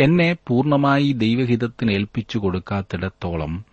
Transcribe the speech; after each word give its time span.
എന്നെ 0.00 0.36
പൂർണമായി 0.46 1.12
ദൈവഹിതത്തിന് 1.12 1.92
ഏൽപ്പിച്ചു 1.92 2.38
കൊടുക്കാത്തിടത്തോളം 2.38 3.64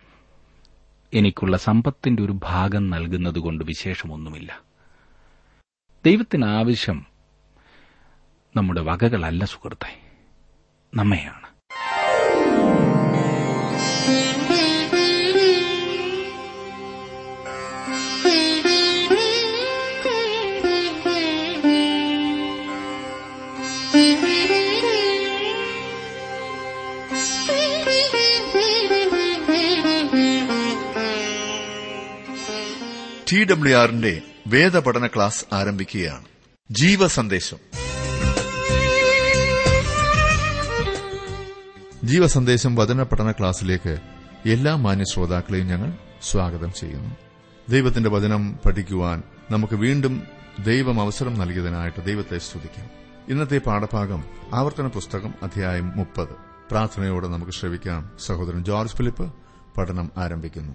എനിക്കുള്ള 1.14 1.56
സമ്പത്തിന്റെ 1.56 2.22
ഒരു 2.22 2.32
ഭാഗം 2.32 2.90
നൽകുന്നതുകൊണ്ട് 2.90 3.64
വിശേഷമൊന്നുമില്ല. 3.64 4.60
ദൈവത്തിന് 6.06 6.44
ആവശ്യം 6.44 7.06
നമ്മുടെ 8.56 8.80
വകകളല്ല 8.80 9.44
സുഹൃത്തെ. 9.44 10.00
നമ്മയാണ്. 10.94 11.57
ടി 33.32 33.44
ഡബ്ല്യു 33.44 33.76
ആറിന്റെ 33.76 34.22
വേദപഠന 34.46 35.06
ക്ലാസ് 35.06 35.54
ആരംഭിക്കുകയാണ്. 35.54 36.24
ജീവ 36.70 37.06
സന്ദേശം 37.06 37.56
ജീവ 42.04 42.26
സന്ദേശം 42.26 42.74
വചന 42.74 43.02
പഠന 43.02 43.32
ക്ലാസ്സിലേക്ക് 43.32 43.98
എല്ലാ 44.48 44.76
മാന്യ 44.76 45.04
ശ്രോതാക്കളെയും 45.04 45.66
ഞങ്ങൾ 45.66 45.92
സ്വാഗതം 46.22 46.72
ചെയ്യുന്നു. 46.72 47.16
ദൈവത്തിന്റെ 47.68 48.10
വചനം 48.10 48.58
പഠിക്കുവാൻ 48.66 49.22
നമുക്ക് 49.50 49.74
വീണ്ടും 49.74 50.22
ദൈവം 50.64 51.00
അവസരം 51.00 51.34
നൽകിയതിനായിട്ട് 51.34 52.04
ദൈവത്തെ 52.04 52.38
സ്തുതിക്കാം. 52.38 52.90
ഇന്നത്തെ 53.28 53.58
പാഠഭാഗം 53.58 54.24
ആവർത്തന 54.54 54.86
പുസ്തകം 54.86 55.34
അധ്യായം 55.42 55.92
മുപ്പത്. 55.96 56.34
പ്രാർത്ഥനയോടെ 56.70 57.28
നമുക്ക് 57.28 57.52
ശ്രവിക്കാം. 57.52 58.10
സഹോദരൻ 58.26 58.64
ജോർജ് 58.64 58.92
ഫിലിപ്പ് 58.92 59.34
പഠനം 59.76 60.10
ആരംഭിക്കുന്നു. 60.16 60.74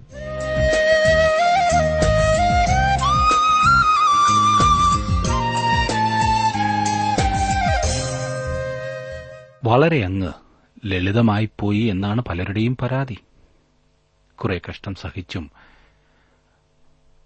വളരെ 9.64 10.04
അങ്ങ് 10.04 10.34
ലളിതമായിപ്പോയി 10.86 11.80
എന്നാണ് 11.80 12.22
പലരുടെയും 12.22 12.78
പരാതി. 12.82 13.18
കുറെ 14.36 14.62
കഷ്ടം 14.70 14.96
സഹിച്ചും 14.96 15.52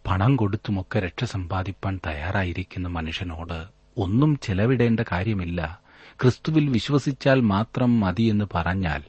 പണം 0.08 0.36
കൊടുത്തുമൊക്കെ 0.36 1.00
രക്ഷ 1.00 1.24
സമ്പാദിപ്പാൻ 1.24 2.00
തയ്യാറായിരിക്കുന്ന 2.06 2.88
മനുഷ്യനോട് 2.88 3.66
ഒന്നും 3.98 4.40
ചെലവിടേണ്ട 4.44 5.00
കാര്യമില്ല. 5.00 5.82
ക്രിസ്തുവിൽ 6.22 6.70
വിശ്വസിച്ചാൽ 6.70 7.40
മാത്രം 7.40 8.00
മതിയെന്ന് 8.00 8.46
പറഞ്ഞാൽ 8.54 9.04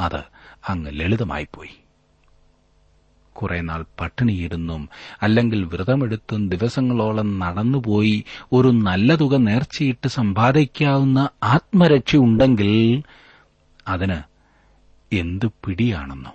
അത് 0.00 0.22
അങ്ങ് 0.68 1.00
ലളിതമായിപ്പോയി. 1.00 1.79
കുറെ 3.32 3.60
നാൾ 3.60 3.84
പട്ടിണിയിരുന്നും 4.00 4.88
അല്ലെങ്കിൽ 5.22 5.64
വ്രതമെടുത്തും 5.64 6.48
ദിവസങ്ങളോളം 6.48 7.38
നടന്നുപോയി 7.38 8.24
ഒരു 8.52 8.68
നല്ല 8.68 9.14
തുക 9.14 9.36
നേർച്ചയിട്ട് 9.36 10.08
സമ്പാദിക്കാവുന്ന 10.08 11.28
ആത്മരക്ഷയുണ്ടെങ്കിൽ 11.42 13.02
അതിന് 13.88 14.22
എന്ത് 15.12 15.46
പിടിയാണെന്നോ? 15.46 16.32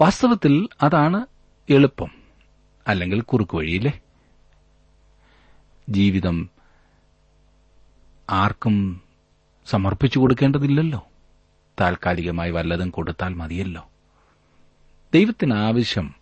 വാസ്തവത്തിൽ 0.00 0.68
അതാണ് 0.82 1.26
എളുപ്പം. 1.70 2.10
അല്ലെങ്കിൽ 2.86 3.20
കുറുക്കുവഴിയില്ലേ 3.20 4.00
ജീവിതം 5.88 6.50
ആർക്കും 8.30 9.00
സമർപ്പിച്ചു 9.66 10.18
കൊടുക്കേണ്ടതില്ലല്ലോ. 10.18 11.06
താൽക്കാലികമായി 11.80 12.50
വല്ലതും 12.50 12.90
കൊടുത്താൽ 12.90 13.34
മതിയല്ലോ. 13.34 13.89
ദൈവത്തിന് 15.14 15.54
ആവശ്യം 15.54 16.14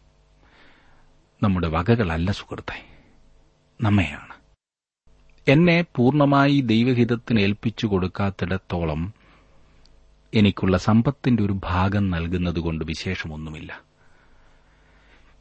നമ്മുടെ 1.43 1.69
വകകളല്ല 1.69 2.31
സുഹൃത്തെ. 2.31 2.87
നമ്മയാണ്. 3.81 4.35
എന്നെ 5.49 5.85
പൂർണമായി 5.97 6.61
ദൈവഹിതത്തിന് 6.61 7.41
ഏൽപ്പിച്ചു 7.41 7.87
കൊടുക്കാത്തിടത്തോളം 7.87 9.15
എനിക്കുള്ള 10.35 10.79
സമ്പത്തിന്റെ 10.79 11.43
ഒരു 11.43 11.61
ഭാഗം 11.65 12.11
നൽകുന്നതുകൊണ്ട് 12.11 12.85
വിശേഷമൊന്നുമില്ല. 12.85 13.81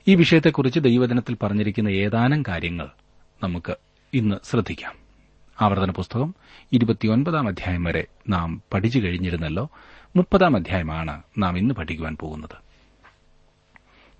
ഈ 0.08 0.16
വിഷയത്തെക്കുറിച്ച് 0.16 0.79
ദൈവജനത്തിൽ 0.79 1.38
പറഞ്ഞിരിക്കുന്ന 1.44 1.90
ഏതാനും 1.90 2.44
കാര്യങ്ങൾ 2.47 2.90
നമുക്ക് 3.44 3.75
ഇന്ന് 4.14 4.35
ശ്രദ്ധിക്കാം. 4.44 4.96
ആവർത്തന 5.62 5.91
പുസ്തകം 5.91 6.35
ഇരുപത്തിയൊൻപതാം 6.74 7.47
അധ്യായം 7.47 7.84
വരെ 7.84 8.08
നാം 8.29 8.62
പഠിച്ചു 8.74 9.00
കഴിഞ്ഞിരുന്നല്ലോ. 9.00 9.69
മുപ്പതാം 10.16 10.56
അധ്യായമാണ് 10.56 11.22
നാം 11.38 11.58
ഇന്ന് 11.58 11.74
പഠിക്കുവാൻ 11.74 12.16
പോകുന്നത്. 12.16 12.66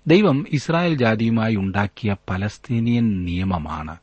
ദൈവം 0.08 0.46
ഇസ്രായേൽ 0.48 0.94
ജാതിയുമായി 0.94 1.56
ഉണ്ടാക്കിയ 1.56 2.16
പലസ്തീനിയൻ 2.30 3.24
നിയമമാണ് 3.24 3.96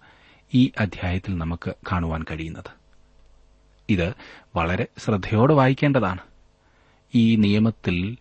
ഈ 0.54 0.72
അധ്യായത്തിൽ 0.80 1.38
നമുക്ക് 1.38 1.74
കാണുവാൻ 1.92 2.26
കഴിയുന്നത്. 2.32 2.72
ഇത് 3.90 4.14
വളരെ 4.56 4.88
ശ്രദ്ധയോടെ 4.98 5.54
വായിക്കേണ്ടതാണ്. 5.54 6.20
ഈ 7.16 7.36
നിയമത്തിൽ 7.36 8.18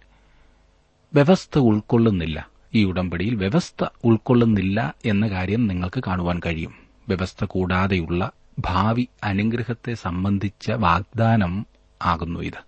വ്യവസ്ഥ 1.15 1.59
ഉൾക്കൊള്ളുന്നില്ല. 1.59 2.49
ഈ 2.75 2.85
ഉടമ്പടിയിൽ 2.85 3.35
വ്യവസ്ഥ 3.35 3.85
ഉൾക്കൊള്ളുന്നില്ല 4.05 4.95
എന്ന 5.07 5.29
കാര്യം 5.29 5.67
നിങ്ങൾക്ക് 5.67 6.03
കാണുവാൻ 6.07 6.41
കഴിയും. 6.47 6.75
വ്യവസ്ഥ 7.09 7.45
കൂടാതെയുള്ള 7.45 8.31
ഭാവി 8.59 9.09
അനുഗ്രഹത്തെ 9.25 9.95
സംബന്ധിച്ച 9.95 10.71
വാഗ്ദാനം 10.71 11.67
ആകുന്നു 12.03 12.41
ഇത്. 12.41 12.65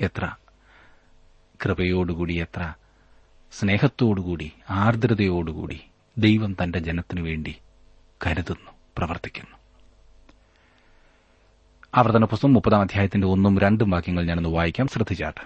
എത്ര? 0.00 0.30
കൃപയോടുകൂടി 1.64 2.34
എത്ര? 2.34 2.74
സ്നേഹത്തോടുകൂടി 3.58 4.52
ആർദ്രതയോടുകൂടി 4.70 5.80
ദൈവം 6.18 6.52
തന്റെ 6.52 6.78
ജനത്തിനു 6.78 7.22
വേണ്ടി 7.22 7.54
കരുതുന്നു 8.24 8.70
പ്രവർത്തിക്കുന്നു. 8.98 9.56
ആവർത്തന 11.94 12.24
പുസ്തകം 12.24 12.54
മുപ്പതാം 12.54 12.80
അധ്യായത്തിന്റെ 12.80 13.26
ഒന്നും 13.26 13.58
രണ്ടും 13.58 13.90
വാക്യങ്ങൾ 13.90 14.24
ഞാനൊന്ന് 14.24 14.48
വായിക്കാം. 14.48 14.88
ശ്രദ്ധിച്ചാട്ട്. 14.88 15.42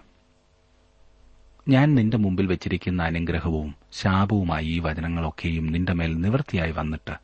ഞാൻ 1.69 1.95
നിന്റെ 1.95 2.17
മുമ്പിൽ 2.17 2.47
വെച്ചിരിക്കുന്ന 2.47 3.03
അനുഗ്രഹവും 3.03 3.75
ശാപവുമായി 3.93 4.67
ഈ 4.67 4.79
വചനങ്ങളൊക്കെയും 4.79 5.73
നിന്റെ 5.73 5.93
മേൽ 5.93 6.21
നിവൃത്തിയായി 6.21 6.71
വന്നിട്ട് 6.71 7.15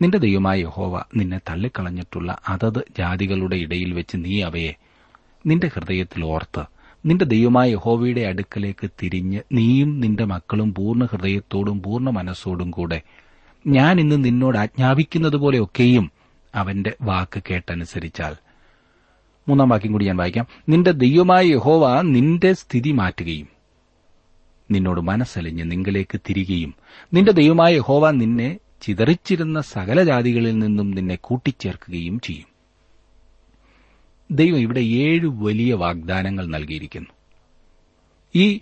നിന്റെ 0.00 0.18
ദൈവമായ 0.18 0.60
യഹോവ 0.60 1.04
നിന്നെ 1.16 1.40
തള്ളിക്കളഞ്ഞിട്ടുള്ള 1.50 2.38
അതത് 2.48 2.84
ജാതികളുടെ 2.98 3.56
ഇടയിൽ 3.56 3.92
വെച്ച് 3.92 4.16
നീ 4.16 4.42
അവയെ 4.42 4.72
നിന്റെ 5.46 5.66
ഹൃദയത്തിൽ 5.66 6.24
ഓർത്ത് 6.24 6.73
നിന്റെ 7.06 7.24
ദൈവമായ 7.24 7.70
യഹോവയുടെ 7.70 8.20
അടുക്കലേക്ക് 8.20 8.90
തിരിഞ്ഞ് 9.02 9.40
നീയും 9.52 10.00
നിന്റെ 10.00 10.24
മക്കളും 10.24 10.74
പൂർണ 10.74 11.04
ഹൃദയത്തോടും 11.04 11.82
പൂർണ 11.82 12.10
മനസ്സോടും 12.10 12.70
കൂടെ 12.70 13.02
ഞാൻ 13.66 14.00
ഇന്ന് 14.00 14.24
നിന്നോട് 14.24 14.58
ആജ്ഞാപിക്കുന്നതുപോലെയൊക്കെയും 14.58 16.10
അവന്റെ 16.54 16.92
വാക്ക് 17.02 17.42
കേട്ടനുസരിച്ചാൽ. 17.50 18.34
മൂന്നാം 19.48 19.68
വാക്യം 19.68 19.92
കൂടി 19.92 20.04
ഞാൻ 20.04 20.16
വായിക്കാം. 20.16 20.46
നിന്റെ 20.68 20.90
ദൈവമായ 20.90 21.44
യഹോവ 21.46 22.02
നിന്റെ 22.02 22.52
സ്ഥിതി 22.52 22.90
മാറ്റുകയും 22.90 23.48
നിന്നോട് 24.70 25.00
മനസ്സലിഞ്ഞ് 25.00 25.70
നിങ്കിലേക്ക് 25.70 26.20
തിരികെയും 26.20 26.74
നിന്റെ 27.14 27.32
ദൈവമായ 27.32 27.74
യഹോവ 27.74 28.10
നിന്നെ 28.10 28.58
ചിതറിച്ചിരുന്ന 28.82 29.60
സകല 29.60 30.02
ജാതികളിൽ 30.02 30.58
നിന്നും 30.58 30.90
നിന്നെ 30.90 31.14
കൂട്ടിച്ചേർക്കുകയും 31.14 32.20
ചെയ്യും. 32.20 32.53
ദൈവം 34.30 34.58
ഇവിടെ 34.58 34.80
ഏഴ് 34.80 35.26
വലിയ 35.26 35.74
വാഗ്ദാനങ്ങൾ 35.74 36.46
നൽകിയിരിക്കുന്നു. 36.46 37.08
ഈ 38.34 38.60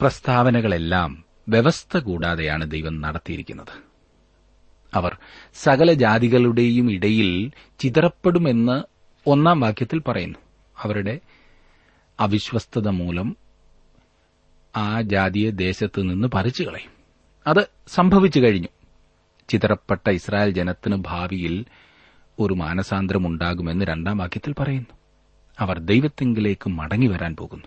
പ്രസ്താവനകളെല്ലാം 0.00 1.24
വ്യവസ്ഥ 1.48 1.98
കൂടാതെയാണ് 1.98 2.70
ദൈവം 2.70 3.00
നടത്തിയിരിക്കുന്നത്. 3.00 3.88
അവർ 4.94 5.16
സകല 5.54 5.92
ജാതികളുടെയും 5.92 6.92
ഇടയിൽ 6.92 7.52
ചിതറപ്പെടുമെന്ന് 7.78 8.82
ഒന്നാം 9.26 9.60
വാക്യത്തിൽ 9.60 9.98
പറയുന്നു. 9.98 10.38
അവരുടെ 10.78 11.20
അവിശ്വസ്തത 12.20 12.88
മൂലം 12.88 13.36
ആ 14.76 15.00
ജാതിയെ 15.00 15.50
ദേശത്ത് 15.50 16.02
നിന്ന് 16.02 16.28
പറിച്ചു 16.28 16.62
കളയും. 16.62 16.90
അത് 17.46 17.68
സംഭവിച്ചു 17.88 18.40
കഴിഞ്ഞു. 18.40 18.68
ചിതറപ്പെട്ട 19.48 20.10
ഇസ്രായേൽ 20.10 20.50
ജനത്തിന് 20.50 20.96
ഭാവിയിൽ 20.96 21.64
ഒരു 22.38 22.54
മാനസാന്തരമുണ്ടാകുമെന്ന് 22.54 23.84
രണ്ടാം 23.84 24.18
വാക്യത്തിൽ 24.18 24.54
പറയുന്നു. 24.58 24.98
അവർ 25.58 25.78
ദൈവത്തെങ്കിലേക്ക് 25.78 26.68
മടങ്ങി 26.68 27.06
വരാൻ 27.06 27.36
പോകുന്നു. 27.36 27.64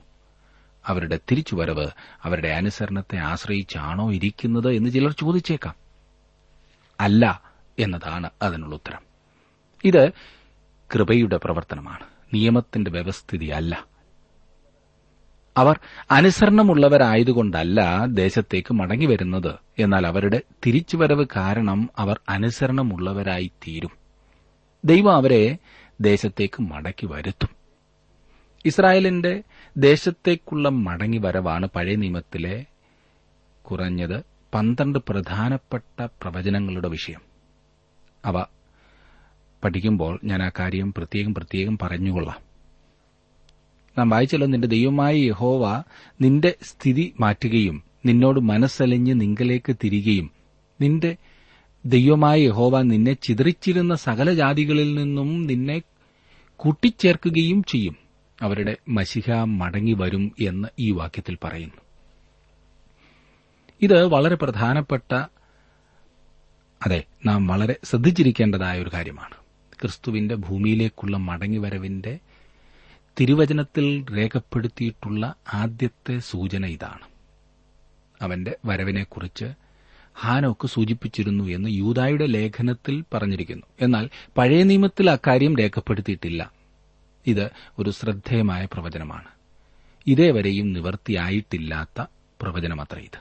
അവരുടെ 0.88 1.19
തിരിച്ചുവരവ് 1.31 1.88
അവരുടെ 2.23 2.47
അനുസരണത്തെ 2.47 3.18
ആശ്രയിച്ചാണോ 3.18 4.13
ഇരിക്കുന്നത് 4.13 4.71
എന്ന് 4.71 4.89
ചിലർ 4.89 5.12
ചോദിച്ചേക്കാം. 5.12 5.75
അല്ല 7.00 7.44
എന്നതാണ് 7.79 8.29
അതിനുള്ള 8.41 8.75
ഉത്തരം. 8.75 9.01
ഇത് 9.83 10.12
കൃപയുടെ 10.95 11.38
പ്രവർത്തനമാണ്. 11.38 12.06
നിയമത്തിന്റെ 12.33 12.91
വ്യവസ്ഥിതി 12.91 13.45
അല്ല. 13.45 13.85
അവർ 15.57 15.79
അനുസരണമുള്ളവരായതുകൊണ്ടല്ല 16.12 18.06
ദേശത്തേക്ക് 18.06 18.73
മടങ്ങി 18.73 19.06
വരുന്നത്. 19.06 19.56
എന്നാൽ 19.79 20.07
അവരുടെ 20.07 20.41
തിരിച്ചുവരവ് 20.65 21.25
കാരണം 21.35 21.89
അവർ 21.97 22.19
അനുസരണമുള്ളവരായി 22.29 23.51
തീരും 23.68 24.00
ദൈവം 24.86 25.16
അവരെ 25.16 25.57
ദേശത്തേക്ക് 26.01 26.62
മടക്കി 26.62 27.06
വരുത്തും. 27.06 27.50
ഇസ്രായേലിന്റെ 28.66 29.44
ദേശത്തേക്കുള്ള 29.78 30.69
മടങ്ങി 30.69 31.18
വരവാണ് 31.18 31.68
പഴയ 31.75 31.95
നിയമത്തിലെ 31.95 32.66
കുറഞ്ഞത് 33.62 34.24
പന്ത്രണ്ട് 34.54 35.00
പ്രധാനപ്പെട്ട 35.10 36.01
പ്രവചനങ്ങളുടെ 36.01 36.88
വിഷയം. 36.88 37.22
അവ 38.25 38.45
പഠിക്കുമ്പോൾ 39.63 40.19
ഞാൻ 40.24 40.44
ആ 40.44 40.51
കാര്യം 40.60 40.94
പ്രത്യേകം 40.94 41.33
പ്രത്യേകം 41.33 41.78
പറഞ്ഞുകൊള്ളാം. 41.81 42.51
നാം 43.98 44.10
വായിച്ചല്ലോ 44.10 44.48
നിന്റെ 44.48 44.68
ദൈവമായ 44.68 45.16
യഹോവ 45.16 45.83
നിന്റെ 46.22 46.56
സ്ഥിതി 46.63 47.13
മാറ്റുകയും 47.19 47.83
നിന്നോട് 48.06 48.39
മനസ്സലിഞ്ഞ് 48.39 49.22
നിങ്കലേക്ക് 49.22 49.75
തിരികെയും 49.83 50.31
നിന്റെ 50.81 51.16
ദൈവമായ 51.86 52.42
യഹോവ 52.42 52.81
നിന്നെ 52.81 53.13
ചിതറിച്ചിരുന്ന 53.13 53.95
സകല 53.95 54.33
ജാതികളിൽ 54.33 54.95
നിന്നും 54.95 55.48
നിന്നെ 55.48 55.81
കൂട്ടിച്ചേർക്കുകയും 56.57 57.63
ചെയ്യും. 57.63 57.95
അവരുടെ 58.42 58.78
മഷിഹ 58.89 59.31
മടങ്ങി 59.31 59.94
വരും 59.94 60.31
എന്ന് 60.42 60.68
ഈ 60.80 60.92
വാക്യത്തിൽ 60.92 61.38
പറയുന്നു. 61.44 61.81
ഇത് 63.81 64.06
വളരെ 64.06 64.36
പ്രധാനപ്പെട്ട 64.36 65.13
അതെ 66.86 67.04
നാം 67.25 67.48
വളരെ 67.48 67.75
ശ്രദ്ധിച്ചിരിക്കേണ്ടതായ 67.83 68.81
ഒരു 68.81 68.89
കാര്യമാണ്. 68.94 69.36
ക്രിസ്തുവിന്റെ 69.81 70.36
ഭൂമിയിലേക്കുള്ള 70.36 71.18
മടങ്ങിവരവിന്റെ 71.18 72.19
തിരുവചനത്തിൽ 73.19 74.06
രേഖപ്പെടുത്തിയിട്ടുള്ള 74.18 75.36
ആദ്യത്തെ 75.54 76.18
സൂചന 76.18 76.66
ഇതാണ്. 76.66 77.07
അവന്റെ 78.22 78.56
വരവിനെക്കുറിച്ച് 78.66 79.45
ഹാനോക്ക് 80.19 80.67
സൂചിപ്പിച്ചിരുന്നു 80.67 81.43
എന്ന് 81.43 81.69
യൂതായുടെ 81.69 82.25
ലേഖനത്തിൽ 82.25 83.03
പറഞ്ഞിരിക്കുന്നു. 83.13 83.63
എന്നാൽ 83.81 84.09
പഴയ 84.37 84.63
നിയമത്തിൽ 84.63 85.09
അക്കാര്യം 85.09 85.57
രേഖപ്പെടുത്തിയിട്ടില്ല. 85.57 86.51
ഇത് 87.27 87.49
ഒരു 87.79 87.89
ശ്രദ്ധേയമായ 87.89 88.67
പ്രവചനമാണ്. 88.73 89.27
ഇതേവരെയും 90.07 90.73
നിവർത്തിയായിട്ടില്ലാത്ത 90.73 92.05
പ്രവചനമത്ര 92.41 92.99
ഇത്. 92.99 93.19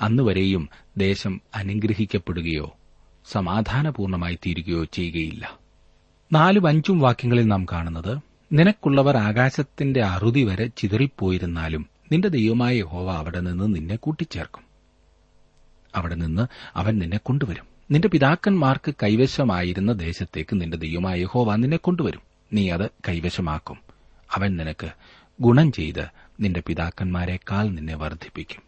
അന്നുവരെയും 0.00 0.68
ദേശം 0.96 1.40
അനുഗ്രഹിക്കപ്പെടുകയോ 1.54 2.76
സമാധാനപൂർണമായി 3.32 4.38
തീരുകയോ 4.46 4.84
ചെയ്യുകയില്ല. 4.84 5.58
നാലും 6.32 6.66
അഞ്ചും 6.66 6.98
വാക്യങ്ങളിൽ 6.98 7.44
നാം 7.44 7.66
കാണുന്നത് 7.72 8.18
നിനക്കുള്ളവർ 8.52 9.16
ആകാശത്തിന്റെ 9.16 10.02
അറുതി 10.02 10.42
വരെ 10.42 10.66
ചിതറിപ്പോയിരുന്നാലും 10.66 11.86
നിന്റെ 12.12 12.28
ദൈവമായ 12.28 12.76
യഹോവ 12.76 13.12
അവിടെ 13.12 13.40
നിന്ന് 13.40 13.64
നിന്നെ 13.64 13.96
കൂട്ടിച്ചേർക്കും. 13.96 14.62
അവിടെ 15.94 16.14
നിന്ന് 16.14 16.46
അവൻ 16.76 16.98
നിന്നെ 16.98 17.16
കൊണ്ടുവരും. 17.16 17.66
നിന്റെ 17.90 18.08
പിതാക്കന്മാർക്ക് 18.08 18.94
കൈവശമായിരുന്ന 19.02 19.92
ദേശത്തേക്ക് 19.92 20.60
നിന്റെ 20.60 20.76
ദൈവമായ 20.76 21.20
യഹോവ 21.20 21.56
നിന്നെ 21.56 21.76
കൊണ്ടുവരും. 21.76 22.20
നീ 22.52 22.70
അത് 22.70 22.90
കൈവശമാക്കും. 23.08 23.78
അവൻ 24.34 24.56
നിനക്ക് 24.56 24.90
ഗുണം 25.40 25.72
ചെയ്ത് 25.72 26.06
നിന്റെ 26.40 26.62
പിതാക്കന്മാരെക്കാൾ 26.66 27.68
നിന്നെ 27.68 27.94
വർദ്ധിപ്പിക്കും. 27.94 28.62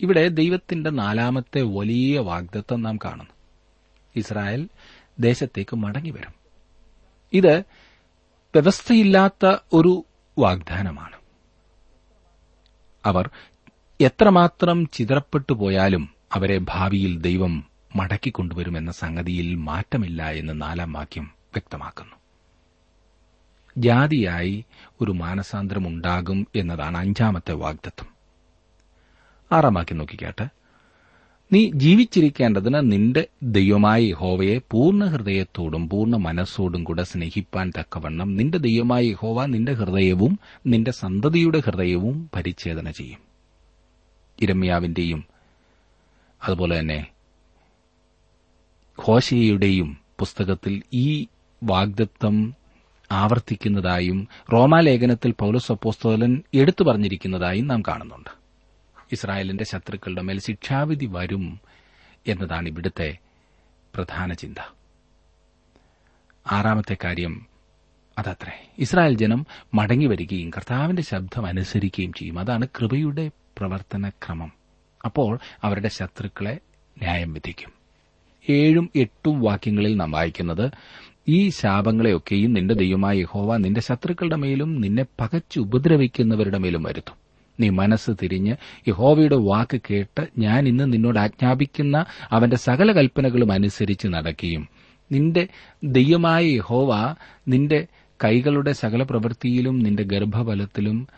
ഇവിടെ 0.00 0.28
ദൈവത്തിന്റെ 0.28 0.90
നാലാമത്തെ 0.90 1.62
വലിയ 1.62 2.18
വാഗ്ദത്വം 2.18 2.82
നാം 2.82 2.96
കാണുന്നു. 2.96 3.30
ഇസ്രായേൽ 4.16 4.68
ദേശത്തേക്ക് 5.20 5.76
മടങ്ങിവരും 5.76 6.32
ഇത് 7.32 7.58
വ്യവസ്ഥയില്ലാത്ത 8.54 9.56
ഒരു 9.72 10.04
വാഗ്ദാനമാണ്. 10.38 11.13
അവർ 13.04 13.30
എത്രമാത്രം 14.00 14.86
ചിതറപ്പെട്ടു 14.86 15.52
പോയാലും 15.52 16.08
അവരെ 16.34 16.58
ഭാവിയിൽ 16.58 17.20
ദൈവം 17.20 17.64
മടക്കിക്കൊണ്ടുവരുമെന്ന 17.96 18.92
സംഗതിയിൽ 18.92 19.54
മാറ്റമില്ല 19.54 20.30
എന്ന് 20.30 20.62
നാലാം 20.62 20.92
വാക്യം 20.92 21.24
വ്യക്തമാക്കുന്നു. 21.24 22.16
ജാതിയായി 23.76 24.64
ഒരു 25.00 25.10
മാനസാന്തരമുണ്ടാകും 25.12 26.46
എന്നതാണ് 26.56 26.98
അഞ്ചാമത്തെ 26.98 27.52
വാഗ്ദത്വം 27.52 28.14
ആറാം 29.52 29.74
വാക്യം 29.74 29.98
നോക്കിക്കാട്ടെ. 29.98 30.48
നീ 31.52 31.70
ജീവിച്ചിരിക്കേണ്ടതിന് 31.70 32.92
നിന്റെ 32.92 33.26
ദൈവമായ 33.42 34.12
ഹോവയെ 34.12 34.60
പൂർണ 34.70 35.04
ഹൃദയത്തോടും 35.04 35.88
പൂർണ 35.88 36.16
മനസ്സോടും 36.16 36.84
കൂടെ 36.84 37.02
സ്നേഹിപ്പാൻ 37.02 37.72
തക്കവണ്ണം 37.78 38.36
നിന്റെ 38.36 38.58
ദൈവമായ 38.58 39.12
ഹോവ 39.12 39.46
നിന്റെ 39.46 39.72
ഹൃദയവും 39.72 40.38
നിന്റെ 40.66 40.90
സന്തതിയുടെ 40.90 41.58
ഹൃദയവും 41.58 42.30
പരിച്ഛേദന 42.34 42.90
ചെയ്യും. 42.90 43.18
ഇരമ്യാവിന്റെയും 44.42 45.24
അതുപോലെ 46.44 46.78
തന്നെ 46.78 47.06
ഘോഷയുടെയും 49.08 49.98
പുസ്തകത്തിൽ 50.18 50.82
ഈ 50.92 51.26
വാഗ്ദത്വം 51.62 52.54
ആവർത്തിക്കുന്നതായും 53.12 54.28
റോമാലേഖനത്തിൽ 54.52 55.34
പൌലസ് 55.38 55.72
അപ്പോസ്തോലൻ 55.72 56.42
എടുത്തു 56.54 56.84
പറഞ്ഞിരിക്കുന്നതായും 56.84 57.66
നാം 57.66 57.82
കാണുന്നുണ്ട്. 57.88 58.43
ഇസ്രായേലിന്റെ 59.12 59.64
ശത്രുക്കളുടെ 59.64 60.22
മേൽ 60.22 60.40
ശിക്ഷാവിധി 60.40 61.06
വരും 61.06 61.60
എന്നതാണ് 62.26 62.68
ഇവിടുത്തെ 62.68 63.18
പ്രധാന 63.94 64.32
ചിന്ത. 64.32 64.74
ആറാമത്തെ 66.52 66.96
കാര്യം 67.04 67.46
അതത്രേ. 68.18 68.68
ഇസ്രായേൽ 68.78 69.16
ജനം 69.16 69.46
മടങ്ങിവരികയും 69.74 70.50
കർത്താവിന്റെ 70.50 71.02
ശബ്ദം 71.02 71.46
അനുസരിക്കുകയും 71.46 72.12
ചെയ്യും. 72.12 72.38
അതാണ് 72.38 72.68
കൃപയുടെ 72.68 73.30
പ്രവർത്തന 73.58 74.08
ക്രമം. 74.08 74.52
അപ്പോൾ 75.04 75.38
അവരുടെ 75.62 75.88
ശത്രുക്കളെ 75.88 76.58
ന്യായം 77.02 77.32
വിധിക്കും. 77.32 77.72
ഏഴും 78.50 78.90
എട്ടും 78.96 79.40
വാക്യങ്ങളിൽ 79.40 79.96
നാം 79.96 80.10
വായിക്കുന്നത് 80.10 80.70
ഈ 81.28 81.48
ശാപങ്ങളെയൊക്കെയും 81.48 82.52
നിന്റെ 82.52 82.74
ദൈവമായ 82.74 83.18
യഹോവ 83.18 83.56
നിന്റെ 83.56 83.80
ശത്രുക്കളുടെ 83.80 84.36
മേലും 84.36 84.80
നിന്നെ 84.80 85.06
പകച്ചു 85.20 85.60
ഉപദ്രവിക്കുന്നവരുടെ 85.60 86.58
മേലും 86.58 86.82
വരുത്തും. 86.82 87.23
നീ 87.60 87.68
മനസ്സ് 87.68 88.10
തിരിഞ്ഞ് 88.22 88.56
യഹോവയുടെ 88.88 89.36
വാക്ക് 89.36 89.80
കേട്ട് 89.90 90.28
ഞാൻ 90.38 90.68
ഇന്ന് 90.68 90.92
നിന്നോട് 90.92 91.18
ആജ്ഞാപിക്കുന്ന 91.18 92.04
അവന്റെ 92.30 92.56
സകല 92.56 92.92
കൽപ്പനകളും 92.92 93.52
അനുസരിച്ച് 93.52 94.08
നടക്കുകയും 94.08 94.68
നിന്റെ 95.12 95.48
ദൈവമായ 95.84 96.44
യഹോവ 96.44 97.16
നിന്റെ 97.48 97.86
കൈകളുടെ 98.24 98.72
സകല 98.72 99.02
പ്രവൃത്തിയിലും 99.02 99.78
നിന്റെ 99.78 100.02
ഗർഭഫലത്തിലും 100.02 101.08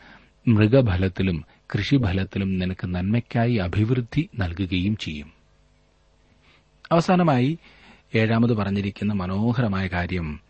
മൃഗഫലത്തിലും 0.48 1.44
കൃഷിഫലത്തിലും 1.74 2.58
നിനക്ക് 2.58 2.86
നന്മയ്ക്കായി 2.86 3.54
അഭിവൃദ്ധി 3.54 4.28
നൽകുകയും 4.38 4.96
ചെയ്യും. 4.96 5.32
അവസാനമായി 6.92 7.58
ഏഴാമത് 8.14 8.52
പറഞ്ഞിരിക്കുന്ന 8.52 9.12
മനോഹരമായ 9.12 9.86
കാര്യം 9.86 10.40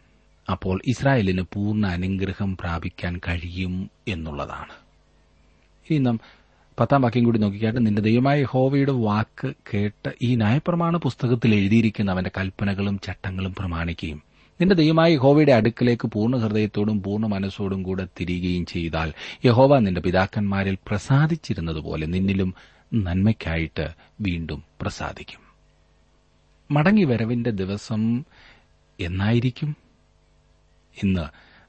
അപ്പോൾ 0.50 0.80
ഇസ്രായേലിന് 0.86 1.42
പൂർണ 1.52 1.86
അനുഗ്രഹം 1.86 2.56
പ്രാപിക്കാൻ 2.56 3.20
കഴിയും 3.28 3.90
എന്നുള്ളതാണ്. 4.08 4.85
ഇനി 5.90 5.98
നാം 5.98 6.20
പത്താം 6.80 7.02
വാക്യം 7.02 7.24
കൂടി 7.24 7.38
നോക്കിക്കാട്ട്. 7.38 7.86
നിന്റെ 7.86 8.02
ദൈവമായ 8.02 8.42
ഹോവയുടെ 8.42 8.92
വാക്ക് 8.92 9.52
കേട്ട് 9.74 10.12
ഈ 10.22 10.36
ന്യായപ്രമാണ 10.36 10.96
പുസ്തകത്തിൽ 10.96 11.54
എഴുതിയിരിക്കുന്ന 11.54 12.10
അവന്റെ 12.10 12.30
കൽപ്പനകളും 12.38 12.98
ചട്ടങ്ങളും 12.98 13.54
പ്രമാണിക്കുകയും 13.58 14.22
നിന്റെ 14.60 14.74
ദൈവമായ 14.74 15.12
യഹോവയുടെ 15.12 15.52
അടുക്കലേക്ക് 15.52 16.08
പൂർണ 16.08 16.36
ഹൃദയത്തോടും 16.36 17.02
പൂർണ 17.02 17.26
മനസ്സോടും 17.26 17.82
കൂടെ 17.82 18.06
തിരികുകയും 18.20 18.66
ചെയ്താൽ 18.66 19.12
യഹോവ 19.44 19.78
നിന്റെ 19.78 20.00
പിതാക്കന്മാരിൽ 20.00 20.78
പ്രസാദിച്ചിരുന്നതുപോലെ 20.86 22.06
നിന്നിലും 22.06 22.54
നന്മയ്ക്കായിട്ട് 22.94 23.88
വീണ്ടും 24.20 24.62
പ്രസാദിക്കും. 24.80 25.40
മടങ്ങി 26.70 27.04
വരവിന്റെ 27.04 27.50
ദിവസം 27.50 28.24
എന്നായിരിക്കും? 29.00 29.76
ഇന്ന് 31.02 31.26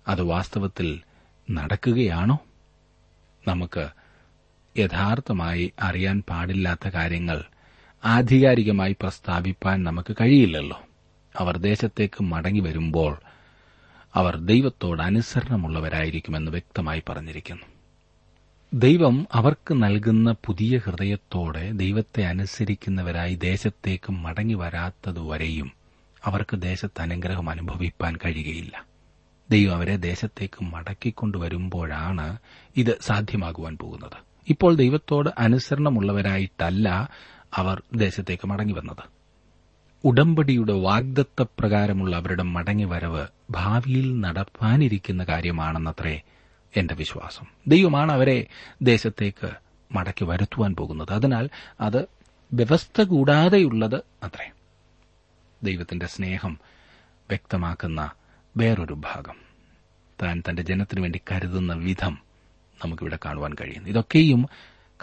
അത് 0.10 0.22
വാസ്തവത്തിൽ 0.22 1.00
നടക്കുകയാണോ? 1.52 2.40
നമുക്ക് 3.48 3.90
യഥാർത്ഥമായി 4.78 5.74
അറിയാൻ 5.82 6.24
പാടില്ലാത്ത 6.30 6.88
കാര്യങ്ങൾ 6.88 7.44
ആധികാരികമായി 8.06 8.96
പ്രസ്താവിപ്പാൻ 9.02 9.84
നമുക്ക് 9.84 10.16
കഴിയില്ലല്ലോ. 10.22 10.82
അവർ 11.38 11.58
ദേശത്തേക്ക് 11.58 12.24
മടങ്ങി 12.24 12.60
വരുമ്പോൾ 12.60 13.18
അവർ 14.16 14.38
ദൈവത്തോട് 14.38 15.02
അനുസരണമുള്ളവരായിരിക്കുമെന്ന് 15.02 16.52
വ്യക്തമായി 16.52 17.04
പറഞ്ഞിരിക്കുന്നു. 17.10 17.64
ദൈവം 18.74 19.28
അവർക്ക് 19.34 19.74
നൽകുന്ന 19.74 20.36
പുതിയ 20.46 20.78
ഹൃദയത്തോടെ 20.78 21.72
ദൈവത്തെ 21.72 22.22
അനുസരിക്കുന്നവരായി 22.24 23.36
ദേശത്തേക്ക് 23.36 24.12
മടങ്ങി 24.12 24.54
വരാത്തതുവരെയും 24.54 25.72
അവർക്ക് 26.26 26.62
ദേശത്ത് 26.62 27.02
അനുഗ്രഹം 27.02 27.50
അനുഭവിപ്പാൻ 27.50 28.16
കഴിയുകയില്ല. 28.16 28.86
ദൈവം 29.52 29.76
അവരെ 29.76 29.96
ദേശത്തേക്ക് 29.96 30.64
മടക്കിക്കൊണ്ടുവരുമ്പോഴാണ് 30.64 32.38
ഇത് 32.78 32.98
സാധ്യമാകുവാൻ 33.02 33.78
പോകുന്നത്. 33.78 34.27
ഇപ്പോൾ 34.50 34.76
ദൈവത്തോട് 34.76 35.30
അനുസരണമുള്ളവരായിട്ടല്ല 35.38 37.10
അവർ 37.54 37.82
ദേശത്തേക്ക് 37.96 38.48
മടങ്ങി 38.48 38.74
വന്നത്. 38.74 39.04
ഉടമ്പടിയുടെ 40.04 40.74
വാഗ്ദത്തപ്രകാരമുള്ള 40.74 42.16
അവരുടെ 42.16 42.44
മടങ്ങിവരവ് 42.44 43.28
ഭാവിയിൽ 43.52 44.20
നടപ്പാനിരിക്കുന്ന 44.20 45.24
കാര്യമാണെന്നത്രേ 45.24 46.22
എന്റെ 46.78 46.96
വിശ്വാസം. 46.96 47.46
ദൈവമാണ് 47.68 48.12
അവരെ 48.12 48.48
ദേശത്തേക്ക് 48.82 49.50
മടക്കി 49.92 50.26
വരുത്തുവാൻ 50.26 50.76
പോകുന്നത്. 50.76 51.14
അതിനാൽ 51.14 51.50
അത് 51.82 52.06
വ്യവസ്ഥ 52.54 53.02
കൂടാതെയുള്ളത് 53.02 54.02
അത്രേ. 54.24 54.52
ദൈവത്തിന്റെ 55.64 56.06
സ്നേഹം 56.06 56.60
വ്യക്തമാക്കുന്ന 57.30 58.12
വേറൊരു 58.58 58.94
ഭാഗം. 58.94 59.36
താൻ 60.24 60.44
തന്റെ 60.50 60.62
ജനത്തിനു 60.62 61.02
വേണ്ടി 61.02 61.22
കരുതുന്ന 61.32 61.74
വിധം 61.74 62.27
നമുക്കിവിടെ 62.86 63.20
കാണുവാൻ 63.26 63.54
കഴിയുന്നു 63.62 63.90
ഇതൊക്കെയും 63.90 64.50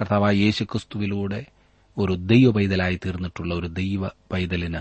കർത്താവായ 0.00 0.34
യേശുക്രിസ്തുവിലൂടെ 0.34 1.46
ഒരു 1.98 2.12
ദൈവ 2.12 2.50
പൈതലായി 2.50 3.00
തീർന്നിട്ടുള്ള 3.06 3.54
ഒരു 3.54 3.66
ദൈവ 3.66 4.08
പൈതലിന് 4.08 4.78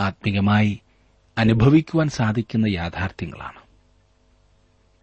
ആത്മീകമായി 0.00 0.80
അനുഭവിക്കുവാൻ 1.38 2.08
സാധിക്കുന്ന 2.08 2.66
യാഥാർത്ഥ്യങ്ങളാണ്. 2.66 3.60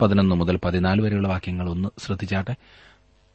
പതിനൊന്ന് 0.02 0.36
മുതൽ 0.36 0.58
പതിനാല് 0.58 1.02
വരെയുള്ള 1.02 1.28
വാക്യങ്ങൾ 1.28 1.70
ഒന്ന് 1.70 1.90
ശ്രദ്ധിച്ചാട്ടെ. 2.00 2.56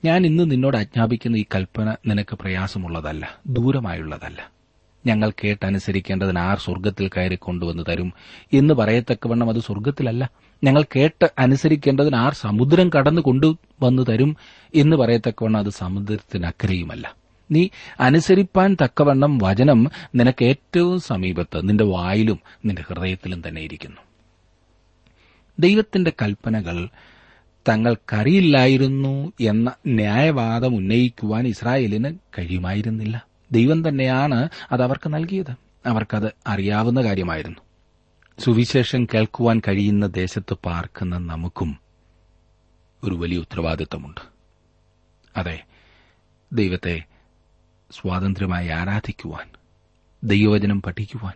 ഞാൻ 0.04 0.26
ഇന്ന് 0.26 0.50
നിന്നോട് 0.50 0.76
ആജ്ഞാപിക്കുന്ന 0.76 1.36
ഈ 1.36 1.44
കൽപ്പന 1.54 1.96
നിനക്ക് 2.06 2.36
പ്രയാസമുള്ളതല്ല 2.36 3.38
ദൂരമായുള്ളതല്ല. 3.46 4.57
ഞങ്ങൾ 5.06 5.30
കേട്ടനുസരിക്കേണ്ടതിന് 5.30 6.38
ആർ 6.38 6.58
സ്വർഗത്തിൽ 6.58 7.08
കയറി 7.08 7.34
കൊണ്ടുവന്ന് 7.34 7.82
തരും 7.88 8.12
എന്ന് 8.52 8.74
പറയത്തക്കവണ്ണം 8.74 9.48
അത് 9.48 9.60
സ്വർഗത്തിലല്ല. 9.60 10.30
ഞങ്ങൾ 10.64 10.84
കേട്ട് 10.96 11.30
അനുസരിക്കേണ്ടതിന് 11.38 12.16
ആർ 12.16 12.34
സമുദ്രം 12.34 12.90
കടന്നു 12.98 13.20
കൊണ്ടുവന്നു 13.20 14.02
തരും 14.02 14.36
എന്ന് 14.74 14.96
പറയത്തക്കവണ്ണം 14.96 15.60
അത് 15.60 15.70
സമുദ്രത്തിനക്കരയുമല്ല. 15.70 17.16
നീ 17.50 17.68
അനുസരിപ്പാൻ 18.00 18.76
തക്കവണ്ണം 18.82 19.38
വചനം 19.38 19.90
നിനക്ക് 20.14 20.44
ഏറ്റവും 20.44 21.00
സമീപത്ത് 21.00 21.68
നിന്റെ 21.68 21.84
വായിലും 21.84 22.40
നിന്റെ 22.64 22.82
ഹൃദയത്തിലും 22.88 23.48
തന്നെ 23.48 23.62
ഇരിക്കുന്നു. 23.62 24.00
ദൈവത്തിന്റെ 25.58 26.12
കൽപ്പനകൾ 26.22 26.88
തങ്ങൾക്കറിയില്ലായിരുന്നു 27.68 29.32
എന്ന 29.40 29.72
ന്യായവാദം 29.86 30.74
ഉന്നയിക്കുവാൻ 30.74 31.46
ഇസ്രായേലിന് 31.46 32.14
കഴിയുമായിരുന്നില്ല. 32.38 33.27
ദൈവം 33.52 33.88
തന്നെയാണ് 33.88 34.48
അത് 34.72 34.82
അവർക്ക് 34.82 35.14
നൽകിയത്. 35.14 35.56
അവർക്കത് 35.86 36.32
അറിയാവുന്ന 36.46 37.02
കാര്യമായിരുന്നു. 37.02 37.58
സുവിശേഷം 38.38 39.04
കേൾക്കുവാൻ 39.04 39.62
കഴിയുന്ന 39.68 40.06
ദേശത്ത് 40.06 40.54
പാർക്കുന്ന 40.54 41.18
നമുക്കും 41.18 41.78
ഒരു 43.04 43.14
വലിയ 43.14 43.38
ഉത്തരവാദിത്വമുണ്ട്. 43.38 44.20
അതെ 45.36 45.64
ദൈവത്തെ 46.52 47.04
സ്വാതന്ത്ര്യമായി 47.90 48.68
ആരാധിക്കുവാൻ 48.68 49.50
ദൈവവചനം 50.24 50.82
പഠിക്കുവാൻ 50.82 51.34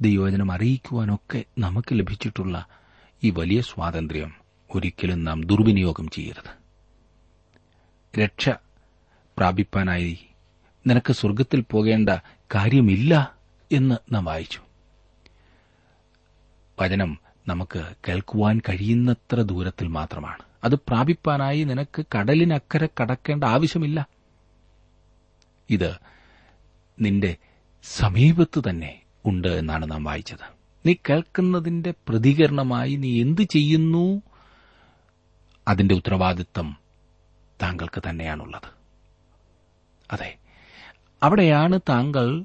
ദൈവവചനം 0.00 0.52
അറിയിക്കുവാനൊക്കെ 0.52 1.44
നമുക്ക് 1.58 1.86
ലഭിച്ചിട്ടുള്ള 1.92 2.66
ഈ 3.24 3.30
വലിയ 3.30 3.60
സ്വാതന്ത്ര്യം 3.60 4.32
ഒരിക്കലും 4.74 5.24
നാം 5.24 5.44
ദുർവിനിയോഗം 5.44 6.08
ചെയ്യരുത്. 6.08 6.60
രക്ഷ 8.20 8.48
പ്രാപിപ്പാനായി 9.38 10.26
നിനക്ക് 10.86 11.12
സ്വർഗത്തിൽ 11.12 11.64
പോകേണ്ട 11.70 12.08
കാര്യമില്ല 12.54 13.36
എന്ന് 13.72 14.14
നാം 14.14 14.24
വായിച്ചു. 14.24 14.60
വചനം 16.80 17.18
നമുക്ക് 17.48 17.94
കേൾക്കുവാൻ 18.08 18.60
കഴിയുന്നത്ര 18.68 19.40
ദൂരത്തിൽ 19.40 19.86
മാത്രമാണ്. 19.86 20.42
അത് 20.64 20.74
പ്രാപിപ്പാനായി 20.74 21.64
നിനക്ക് 21.64 22.04
കടലിനക്കരെ 22.16 22.88
കടക്കേണ്ട 23.00 23.44
ആവശ്യമില്ല. 23.44 24.06
ഇത് 25.70 25.94
നിന്റെ 27.00 27.36
സമീപത്ത് 27.82 28.62
തന്നെ 28.70 29.02
ഉണ്ട് 29.26 29.48
എന്നാണ് 29.48 29.90
നാം 29.90 30.04
വായിച്ചത്. 30.04 30.60
നീ 30.86 30.94
കേൾക്കുന്നതിന്റെ 31.10 31.94
പ്രതികരണമായി 32.08 32.94
നീ 32.94 33.20
എന്ത് 33.20 33.42
ചെയ്യുന്നു? 33.42 34.22
അതിന്റെ 35.68 35.94
ഉത്തരവാദിത്തം 35.94 36.76
താങ്കൾക്ക് 37.62 38.02
തന്നെയാണുള്ളത്. 38.08 38.80
അതെ 40.12 40.36
അവിടെയാണ് 41.22 41.80
താങ്കൾ 41.88 42.44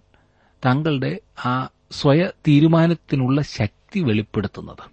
താങ്കളുടെ 0.65 1.19
ആ 1.45 1.69
സ്വയ 1.91 2.29
തീരുമാനത്തിനുള്ള 2.47 3.41
ശക്തി 3.41 3.99
വെളിപ്പെടുത്തുന്നത്. 3.99 4.91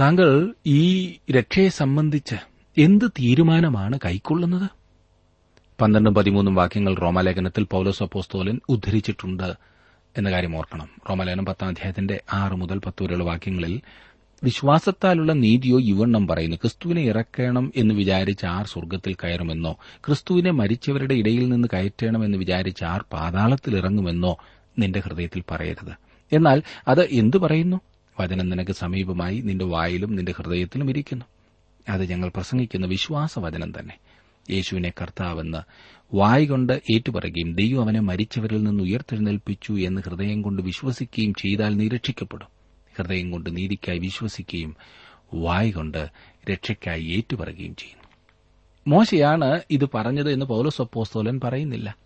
താങ്കൾ 0.00 0.54
ഈ 0.66 1.12
രക്ഷയെ 1.30 1.68
സംബന്ധിച്ച് 1.68 2.34
എന്ത് 2.80 3.10
തീരുമാനമാണ് 3.10 3.98
കൈക്കൊള്ളുന്നത്? 4.04 4.70
പന്ത്രണ്ടും 5.80 6.14
പതിമൂന്നും 6.14 6.54
വാക്യങ്ങൾ 6.54 6.94
റോമാലേഖനത്തിൽ 6.94 7.66
പൌലോസ് 7.70 8.02
അപ്പോസ്തോലൻ 8.02 8.60
ഉദ്ധരിച്ചിട്ടുണ്ട് 8.68 9.54
എന്ന 10.16 10.30
കാര്യം 10.30 10.56
ഓർക്കണം. 10.56 10.88
റോമാലേഖനം 11.10 11.44
പത്താം 11.44 11.68
അധ്യായത്തിന്റെ 11.68 12.20
ആറ് 12.32 12.52
മുതൽ 12.52 12.78
പത്ത് 12.78 13.02
വരെയുള്ള 13.02 13.24
വാക്യങ്ങളിൽ 13.24 13.80
വിശ്വാസത്താലുള്ള 14.44 15.32
നീതിയോ 15.32 15.80
യുവണ്ണം 15.80 16.26
പറയുന്നു. 16.26 16.56
ക്രിസ്തുവിനെ 16.56 17.02
ഇറക്കണം 17.02 17.72
എന്ന് 17.76 17.94
വിചാരിച്ച് 17.94 18.46
ആർ 18.46 18.66
സ്വർഗത്തിൽ 18.66 19.14
കയറുമെന്നോ 19.14 19.72
ക്രിസ്തുവിനെ 20.06 20.50
മരിച്ചവരുടെ 20.50 21.14
ഇടയിൽ 21.14 21.48
നിന്ന് 21.48 21.68
കയറ്റണമെന്ന് 21.72 22.38
വിചാരിച്ച് 22.38 22.84
ആർ 22.84 23.04
പാതാളത്തിൽ 23.12 23.76
ഇറങ്ങുമെന്നോ 23.76 24.36
നിന്റെ 24.78 25.00
ഹൃദയത്തിൽ 25.00 25.42
പറയരുത്. 25.50 25.92
എന്നാൽ 26.32 26.62
അത് 26.88 27.04
എന്തു 27.04 27.36
പറയുന്നു? 27.36 27.80
വചനം 28.20 28.48
നിനക്ക് 28.48 28.72
സമീപമായി 28.72 29.40
നിന്റെ 29.40 29.64
വായിലും 29.64 30.16
നിന്റെ 30.16 30.34
ഹൃദയത്തിലും 30.36 30.90
ഇരിക്കുന്നു. 30.90 31.24
അത് 31.88 32.10
ഞങ്ങൾ 32.10 32.28
പ്രസംഗിക്കുന്ന 32.28 32.86
വിശ്വാസവചനം 32.86 33.72
തന്നെ. 33.78 33.94
യേശുവിനെ 34.50 34.92
കർത്താവെന്ന് 35.02 35.58
വായ് 36.14 36.46
കൊണ്ട് 36.46 36.82
ഏറ്റുപറയുകയും 36.94 37.54
ദൈവം 37.54 37.82
അവനെ 37.82 38.00
മരിച്ചവരിൽ 38.00 38.62
നിന്ന് 38.62 38.84
ഉയർത്തെഴുന്നേൽപ്പിച്ചു 38.84 39.72
എന്ന് 39.72 40.00
ഹൃദയം 40.00 40.42
കൊണ്ട് 40.42 40.62
വിശ്വസിക്കുകയും 40.62 41.34
ചെയ്താൽ 41.34 41.76
നീ 41.76 41.88
രക്ഷിക്കപ്പെടും. 41.88 42.55
ഹൃദയം 42.98 43.30
കൊണ്ട് 43.30 43.56
നീതിക്കായി 43.56 43.98
വിശ്വസിക്കുകയും 43.98 44.76
വായ് 45.34 45.72
കൊണ്ട് 45.72 46.08
രക്ഷയ്ക്കായി 46.50 47.04
ഏറ്റുപറയുകയും 47.04 47.76
ചെയ്യുന്നു. 47.76 48.06
മോശയാണ് 48.86 49.60
ഇത് 49.70 49.88
പറഞ്ഞത് 49.94 50.32
എന്ന് 50.32 50.46
പൗലോസപ്പോസ്തോലൻ 50.46 51.40
പറയുന്നില്ല. 51.44 51.96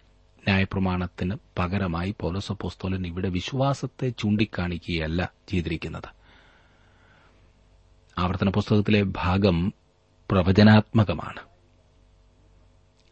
ന്യായപ്രമാണത്തിന് 0.48 1.36
പകരമായി 1.58 2.14
പൗലോസപ്പോസ്തോലൻ 2.20 3.06
ഇവിടെ 3.06 3.28
വിശ്വാസത്തെ 3.28 4.08
ചൂണ്ടിക്കാണിക്കുകയല്ല 4.08 5.32
ചെയ്തിരിക്കുന്നത്. 5.48 6.20
ആവർത്തന 8.18 8.48
പുസ്തകത്തിലെ 8.48 9.02
ഭാഗം 9.02 9.72
പ്രവചനാത്മകമാണ്. 10.30 11.40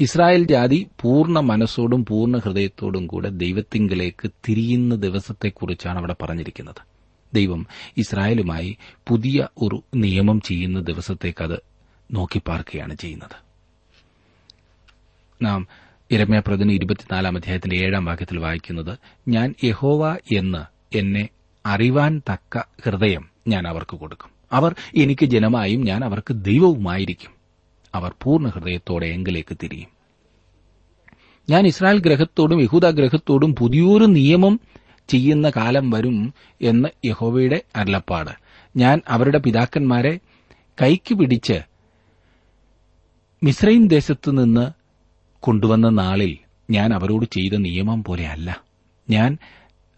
ഇസ്രായേൽ 0.01 0.45
ജാതി 0.45 0.87
പൂർണ 1.01 1.41
മനസ്സോടും 1.41 2.05
പൂർണ 2.05 2.39
ഹൃദയത്തോടും 2.39 3.07
കൂടെ 3.07 3.29
ദൈവത്തിങ്കിലേക്ക് 3.29 4.31
തിരിയുന്ന 4.49 4.95
ദിവസത്തെക്കുറിച്ചാണ് 4.95 5.99
അവിടെ 5.99 6.17
പറഞ്ഞിരിക്കുന്നത്. 6.23 6.88
ദൈവം 7.35 7.67
ഇസ്രായേലുമായി 7.97 8.77
പുതിയ 9.09 9.49
ഒരു 9.59 9.83
നിയമം 9.95 10.41
ചെയ്യുന്ന 10.41 10.81
ദിവസത്തേക്കത് 10.81 11.63
നോക്കിപ്പാർക്കുകയാണ് 12.13 12.97
ചെയ്യുന്നത്. 12.97 13.49
നാം 15.45 15.67
ഇരമ്യ 16.11 16.43
പ്രതിന് 16.47 16.73
ഇരുപത്തിനാലാം 16.73 17.37
അധ്യായത്തിന്റെ 17.37 17.77
ഏഴാം 17.77 18.05
വാക്യത്തിൽ 18.05 18.39
വായിക്കുന്നത് 18.39 18.99
ഞാൻ 19.29 19.55
യഹോവ 19.65 20.17
എന്ന് 20.37 20.59
എന്നെ 20.99 21.29
അറിവാൻ 21.67 22.23
തക്ക 22.33 22.59
ഹൃദയം 22.59 23.29
ഞാൻ 23.49 23.69
അവർക്ക് 23.69 23.97
കൊടുക്കും. 23.97 24.31
അവർ 24.53 24.75
എനിക്ക് 24.97 25.27
ജനമായും 25.27 25.85
ഞാൻ 25.85 26.05
അവർക്ക് 26.05 26.35
ദൈവവുമായിരിക്കും. 26.35 27.31
അവർ 27.95 28.15
പൂർണ 28.23 28.49
ഹൃദയത്തോടെ 28.49 29.07
എങ്കിലേക്ക് 29.07 29.57
തിരിയും. 29.63 29.99
ഞാൻ 31.51 31.67
ഇസ്രായേൽ 31.67 31.99
ഗ്രഹത്തോടും 31.99 32.63
യഹൂദ 32.63 32.91
ഗ്രഹത്തോടും 32.91 33.55
പുതിയൊരു 33.55 34.05
നിയമം 34.05 34.61
ചെയ്യുന്ന 35.09 35.51
കാലം 35.51 35.91
വരും 35.91 36.35
എന്ന് 36.63 36.89
യഹോവയുടെ 37.07 37.63
അരുളപ്പാട്. 37.77 38.31
ഞാൻ 38.77 39.01
അവരുടെ 39.09 39.39
പിതാക്കന്മാരെ 39.39 40.19
കൈക്ക് 40.83 41.15
പിടിച്ച് 41.15 41.61
മിസ്രൈം 43.43 43.89
ദേശത്തു 43.89 44.31
നിന്ന് 44.31 44.71
കൊണ്ടുവന്ന 45.41 45.89
നാളിൽ 45.89 46.39
ഞാൻ 46.71 46.95
അവരോട് 46.95 47.25
ചെയ്ത 47.25 47.53
നിയമം 47.53 48.05
പോലെയല്ല. 48.05 48.63
ഞാൻ 49.11 49.39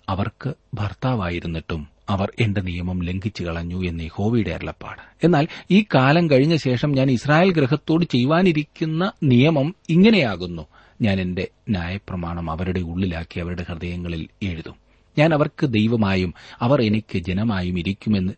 അവർക്ക് 0.09 0.55
ഭർത്താവായിരുന്നിട്ടും 0.75 1.88
അവർ 2.09 2.33
എന്റെ 2.40 2.61
നിയമം 2.61 3.02
ലംഘിച്ചു 3.02 3.45
കളഞ്ഞു 3.45 3.85
എന്ന് 3.85 4.05
യഹോവയുടെ 4.05 4.50
അരുളപ്പാട്. 4.50 5.00
എന്നാൽ 5.25 5.49
ഈ 5.71 5.85
കാലം 5.95 6.31
കഴിഞ്ഞ 6.31 6.57
ശേഷം 6.57 6.93
ഞാൻ 6.93 7.11
ഇസ്രായേൽ 7.11 7.52
ഗ്രഹത്തോട് 7.52 8.05
ചെയ്യുവാനിരിക്കുന്ന 8.05 9.12
നിയമം 9.23 9.75
ഇങ്ങനെയാകുന്നു. 9.88 10.67
ഞാൻ 11.02 11.21
എന്റെ 11.21 11.49
ന്യായപ്രമാണം 11.69 12.50
അവരുടെ 12.50 12.81
ഉള്ളിലാക്കി 12.81 13.40
അവരുടെ 13.40 13.64
ഹൃദയങ്ങളിൽ 13.69 14.29
എഴുതും. 14.43 14.89
ഞാൻ 15.19 15.35
അവർക്ക് 15.35 15.67
ദൈവമായും 15.67 16.35
അവർ 16.61 16.83
എനിക്ക് 16.83 17.19
ജനമായും 17.19 17.79
ഇരിക്കുമെന്ന് 17.79 18.33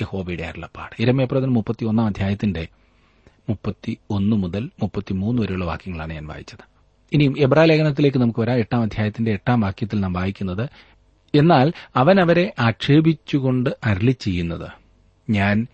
യഹോബയുടെ 0.00 0.42
അരുളപ്പാട്. 0.42 1.02
ഇരമയപ്രദൻ 1.02 1.48
മുപ്പത്തിയൊന്നാം 1.48 2.06
അധ്യായത്തിന്റെ 2.06 2.68
മുപ്പത്തി 3.48 3.98
ഒന്ന് 4.10 4.36
മുതൽ 4.36 4.70
മുപ്പത്തിമൂന്ന് 4.82 5.42
വരെയുള്ള 5.42 5.64
വാക്യങ്ങളാണ് 5.64 6.12
ഞാൻ 6.12 6.26
വായിച്ചത്. 6.26 6.64
ഇനിയും 7.12 7.34
എബ്രാ 7.38 7.64
ലേഖനത്തിലേക്ക് 7.64 8.18
നമുക്ക് 8.18 8.40
വരാം. 8.40 8.58
എട്ടാം 8.58 8.82
അധ്യായത്തിന്റെ 8.82 9.30
എട്ടാം 9.30 9.60
വാക്യത്തിൽ 9.60 10.00
നാം 10.00 10.12
വായിക്കുന്നത് 10.12 10.68
എന്നാൽ 11.34 11.72
അവൻ 11.96 12.20
അവരെ 12.20 12.52
ആക്ഷേപിച്ചുകൊണ്ട് 12.58 13.70
അരളി 13.84 14.10
ചെയ്യുന്നത് 14.10 14.70
ഞാൻ 15.30 15.66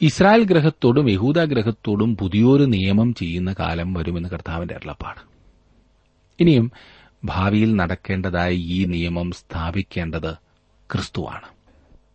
ഇസ്രായേൽ 0.00 0.44
ഗ്രഹത്തോടും 0.44 1.10
യഹൂദ 1.10 1.44
ഗ്രഹത്തോടും 1.44 2.16
പുതിയൊരു 2.16 2.64
നിയമം 2.64 3.14
ചെയ്യുന്ന 3.14 3.54
കാലം 3.58 3.94
വരുമെന്ന് 3.94 4.28
കർത്താവിന്റെ 4.28 4.74
അരുളപ്പാട്. 4.74 5.20
ഇനിയും 6.40 6.72
ഭാവിയിൽ 7.24 7.76
നടക്കേണ്ടതായ 7.76 8.50
ഈ 8.50 8.84
നിയമം 8.84 9.30
സ്ഥാപിക്കേണ്ടത് 9.30 10.34
ക്രിസ്തുവാണ്. 10.92 11.48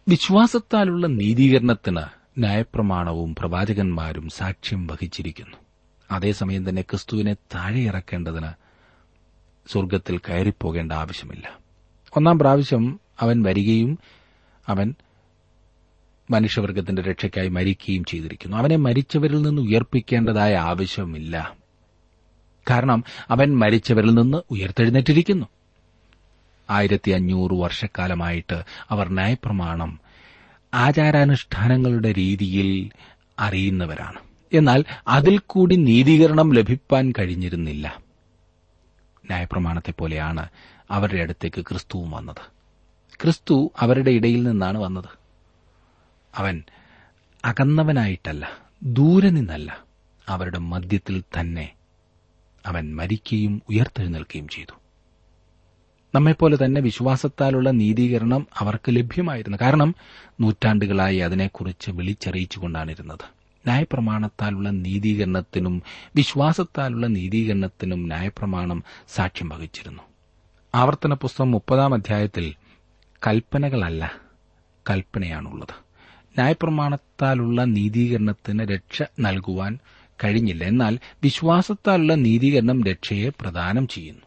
വിശ്വാസത്താലുള്ള 0.10 1.08
നീതീകരണത്തിന് 1.08 2.02
ന്യായപ്രമാണവും 2.38 3.36
പ്രവാചകന്മാരും 3.36 4.30
സാക്ഷ്യം 4.30 4.88
വഹിച്ചിരിക്കുന്നു. 4.88 5.58
അതേസമയം 6.12 6.70
തന്നെ 6.70 6.82
ക്രിസ്തുവിനെ 6.82 7.34
താഴെ 7.34 7.80
ഇറക്കേണ്ടതിന് 7.80 8.48
സ്വർഗത്തിൽ 9.72 10.18
കയറിപ്പോകേണ്ട 10.18 10.92
ആവശ്യമില്ല. 10.92 11.58
ഒന്നാം 12.18 12.40
പ്രാവശ്യം 12.40 13.00
അവൻ 13.20 13.44
വരികയും 13.44 14.00
അവൻ 14.68 14.96
മനുഷ്യവർഗത്തിന്റെ 16.32 17.02
രക്ഷയ്ക്കായി 17.02 17.48
മരിക്കുകയും 17.48 18.04
ചെയ്തിരിക്കുന്നു. 18.04 18.58
അവനെ 18.58 18.76
മരിച്ചവരിൽ 18.76 19.42
നിന്ന് 19.42 19.62
ഉയർപ്പിക്കേണ്ടതായ 19.62 20.56
ആവശ്യമില്ല. 20.56 21.63
കാരണം 22.70 23.04
അവൻ 23.30 23.60
മരിച്ചവരിൽ 23.60 24.14
നിന്ന് 24.14 24.38
ഉയർത്തെഴുന്നേറ്റിരിക്കുന്നു. 24.52 25.46
ആയിരത്തി 26.70 27.12
അഞ്ഞൂറ് 27.12 27.54
വർഷക്കാലമായിട്ട് 27.54 28.64
അവർ 28.90 29.10
ന്യായപ്രമാണം 29.10 30.00
ആചാരാനുഷ്ഠാനങ്ങളുടെ 30.74 32.12
രീതിയിൽ 32.12 32.92
അറിയുന്നവരാണ്. 33.40 34.20
എന്നാൽ 34.54 34.86
അതിൽ 35.08 35.38
കൂടി 35.38 35.76
നീതീകരണം 35.76 36.54
ലഭിപ്പാൻ 36.54 37.14
കഴിഞ്ഞിരുന്നില്ല. 37.20 37.98
ന്യായപ്രമാണത്തെപ്പോലെയാണ് 39.26 40.50
അവരുടെ 40.92 41.22
അടുത്തേക്ക് 41.22 41.62
ക്രിസ്തുവും 41.62 42.12
വന്നത്. 42.12 42.54
ക്രിസ്തു 43.22 43.72
അവരുടെ 43.80 44.12
ഇടയിൽ 44.12 44.44
നിന്നാണ് 44.44 44.78
വന്നത്. 44.78 45.10
അവൻ 46.36 46.64
അകന്നവനായിട്ടല്ല 47.46 48.50
ദൂരെ 48.84 49.30
നിന്നല്ല 49.30 49.78
അവരുടെ 50.30 50.58
മധ്യത്തിൽ 50.58 51.24
തന്നെ 51.40 51.72
അവൻ 52.66 52.96
മരിക്കുകയും 52.96 53.62
ഉയർത്തെഴുന്നേൽക്കുകയും 53.70 54.48
ചെയ്തു. 54.48 54.74
നമ്മെപ്പോലെ 56.16 56.58
തന്നെ 56.66 56.82
വിശ്വാസത്താലുള്ള 56.82 57.72
നീതീകരണം 57.72 58.48
അവർക്ക് 58.58 58.96
ലഭ്യമായിരുന്നു. 58.96 59.58
കാരണം 59.62 59.96
നൂറ്റാണ്ടുകളായി 60.42 61.18
അതിനെക്കുറിച്ച് 61.18 61.92
വിളിച്ചറിയിച്ചുകൊണ്ടാണിരുന്നത്. 61.92 63.26
ന്യായപ്രമാണത്താലുള്ള 63.66 64.70
നീതീകരണത്തിനും 64.70 65.84
വിശ്വാസത്താലുള്ള 66.16 67.08
നീതീകരണത്തിനും 67.08 68.08
ന്യായപ്രമാണം 68.08 68.84
സാക്ഷ്യം 69.08 69.50
വഹിച്ചിരുന്നു. 69.50 70.04
ആവർത്തന 70.76 71.14
പുസ്തകം 71.14 71.52
മുപ്പതാം 71.52 71.94
അധ്യായത്തിൽ 71.94 72.54
കൽപ്പനകളല്ല 73.28 74.14
കൽപ്പനയാണുള്ളത്. 74.90 75.84
ന്യായപ്രമാണത്താലുള്ള 76.36 77.64
നീതീകരണത്തിന് 77.64 78.68
രക്ഷ 78.68 79.04
നൽകുവാൻ 79.20 79.80
കഴിഞ്ഞില്ല. 80.24 80.64
എന്നാൽ 80.64 81.00
വിശ്വാസത്താലുള്ള 81.24 82.16
നീതീകരണം 82.16 82.84
രക്ഷയെ 82.84 83.30
പ്രദാനം 83.30 83.88
ചെയ്യുന്നു. 83.88 84.22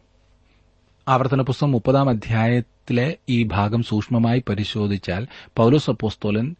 ആവർത്തന 1.07 1.41
പുസ്തകം 1.41 1.71
മുപ്പതാം 1.71 2.09
അധ്യായത്തിലെ 2.09 3.17
ഈ 3.29 3.43
ഭാഗം 3.43 3.83
സൂക്ഷ്മമായി 3.83 4.43
പരിശോധിച്ചാൽ 4.49 5.27
പൌലോസ് 5.57 5.89
അപ്പോസ്തോലൻ 5.89 6.55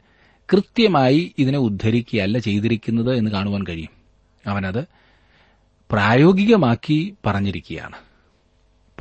കൃത്യമായി 0.54 1.36
ഇതിനെ 1.38 1.58
ഉദ്ധരിക്കുകയല്ല 1.58 2.38
ചെയ്തിരിക്കുന്നത് 2.38 3.16
എന്ന് 3.16 3.32
കാണുവാൻ 3.32 3.64
കഴിയും. 3.70 3.90
അവനത് 4.48 4.86
പ്രായോഗികമാക്കി 5.92 7.16
പറഞ്ഞിരിക്കുകയാണ്. 7.26 7.96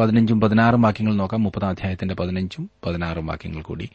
പതിനഞ്ചും 0.00 0.40
പതിനാറും 0.40 0.82
വാക്യങ്ങൾ 0.82 1.14
നോക്കാം. 1.14 1.42
മുപ്പതാം 1.42 1.70
അധ്യായത്തിന്റെ 1.70 2.14
പതിനഞ്ചും 2.14 2.70
പതിനാറും 2.86 3.26
വാക്യങ്ങൾ 3.26 3.62
കൂടി. 3.62 3.88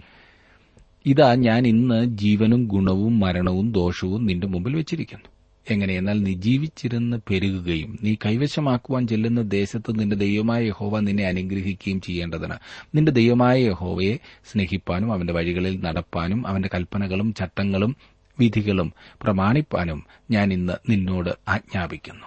ഇതാ 1.05 1.35
ഞാൻ 1.35 1.67
ഇന്ന് 1.67 2.05
ജീവനും 2.05 2.67
ഗുണവും 2.67 3.19
മരണവും 3.19 3.71
ദോഷവും 3.71 4.25
നിന്റെ 4.25 4.47
മുമ്പിൽ 4.47 4.75
വെച്ചിരിക്കുന്നു. 4.75 5.40
എങ്ങനെയെന്നാൽ 5.71 6.23
നീ 6.23 6.33
ജീവിച്ചിരുന്ന് 6.33 7.17
പെരുകുകയും 7.29 7.99
നീ 8.03 8.15
കൈവശമാക്കുവാൻ 8.25 9.07
ചെല്ലുന്ന 9.07 9.41
ദേശത്ത് 9.41 9.99
നിന്റെ 9.99 10.15
ദൈവമായ 10.15 10.65
യഹോവ 10.65 10.99
നിന്നെ 10.99 11.27
അനുഗ്രഹിക്കുകയും 11.27 12.01
ചെയ്യേണ്ടതിന്. 12.01 12.53
നിന്റെ 12.95 13.11
ദൈവമായ 13.11 13.61
യഹോവയെ 13.61 14.17
സ്നേഹിപ്പാനും 14.51 15.13
അവന്റെ 15.13 15.33
വഴികളിൽ 15.33 15.83
നടപ്പാനും 15.83 16.47
അവന്റെ 16.47 16.69
കൽപ്പനകളും 16.73 17.33
ചട്ടങ്ങളും 17.33 17.95
വിധികളും 18.39 18.93
പ്രമാണിപ്പാനും 19.21 20.05
ഞാൻ 20.31 20.53
ഇന്ന് 20.53 20.73
നിന്നോട് 20.89 21.29
ആജ്ഞാപിക്കുന്നു. 21.47 22.25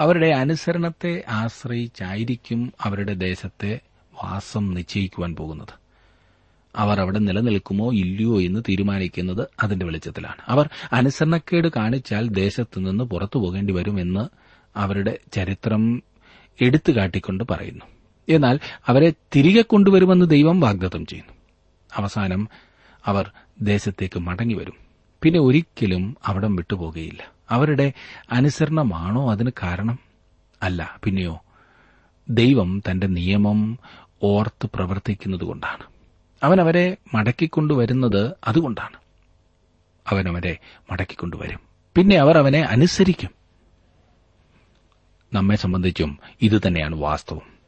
അവരുടെ 0.00 0.26
അനുസരണത്തെ 0.26 1.24
ആശ്രയിച്ചായിരിക്കും 1.28 2.72
അവരുടെ 2.80 3.14
ദേശത്തെ 3.14 3.80
വാസം 4.22 4.74
നിശ്ചയിക്കുവാൻ 4.74 5.34
പോകുന്നത്. 5.34 5.87
അവർ 6.78 7.00
അവിടെ 7.00 7.18
നിലനിൽക്കുമോ 7.18 7.92
ഇല്ലയോ 7.92 8.40
എന്ന് 8.40 8.62
തീരുമാനിക്കുന്നത് 8.68 9.46
അതിന്റെ 9.62 9.86
വെളിച്ചത്തിലാണ്. 9.86 10.42
അവർ 10.48 10.68
അനുസരണക്കേട് 10.92 11.68
കാണിച്ചാൽ 11.76 12.28
ദേശത്തു 12.28 12.80
നിന്ന് 12.80 13.04
പുറത്തു 13.04 13.38
പോകേണ്ടി 13.38 13.72
വരുമെന്ന് 13.72 14.28
അവരുടെ 14.76 15.18
ചരിത്രം 15.32 16.02
എടുത്തു 16.60 16.92
കാട്ടിക്കൊണ്ട് 16.92 17.44
പറയുന്നു. 17.50 17.84
എന്നാൽ 18.28 18.60
അവരെ 18.86 19.12
തിരികെ 19.36 19.62
കൊണ്ടുവരുമെന്ന് 19.62 20.30
ദൈവം 20.30 20.60
വാഗ്ദത്തം 20.60 21.06
ചെയ്യുന്നു. 21.06 21.32
അവസാനം 21.96 22.48
അവർ 23.06 23.30
ദേശത്തേക്ക് 23.62 24.18
മടങ്ങിവരും 24.18 24.74
പിന്നെ 25.22 25.40
ഒരിക്കലും 25.40 26.16
അവിടം 26.26 26.56
വിട്ടുപോകുകയില്ല. 26.56 27.32
അവരുടെ 27.50 27.92
അനുസരണമാണോ 28.32 29.30
അതിന് 29.30 29.50
കാരണം? 29.62 29.98
അല്ല 30.62 30.98
പിന്നെയോ 31.04 31.40
ദൈവം 32.28 32.82
തന്റെ 32.90 33.06
നിയമം 33.06 33.78
ഓർത്ത് 34.22 34.70
പ്രവർത്തിക്കുന്നതുകൊണ്ടാണ്. 34.74 35.97
അവൻ 36.42 36.60
അവരെ 36.60 36.96
മടക്കിക്കൊണ്ടുവരുന്നത് 37.14 38.32
അതുകൊണ്ടാണ്. 38.46 38.96
അവൻ 40.08 40.28
അവരെ 40.28 40.58
മടക്കിക്കൊണ്ടുവരും. 40.90 41.60
പിന്നെ 41.94 42.16
അവർ 42.16 42.38
അവനെ 42.38 42.60
അനുസരിക്കും. 42.60 43.30
നമ്മെ 45.32 45.56
സംബന്ധിച്ചും 45.56 46.18
ഇതുതന്നെയാണ് 46.42 46.96
വാസ്തവം. 46.96 47.58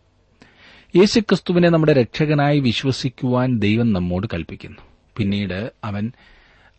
യേശുക്രിസ്തുവിനെ 0.96 1.68
നമ്മുടെ 1.68 1.92
രക്ഷകനായി 1.92 2.60
വിശ്വസിക്കുവാൻ 2.60 3.58
ദൈവം 3.58 3.92
നമ്മോട് 3.92 4.26
കൽപ്പിക്കുന്നു. 4.34 4.78
പിന്നീട് 5.16 5.72
അവൻ 5.84 6.12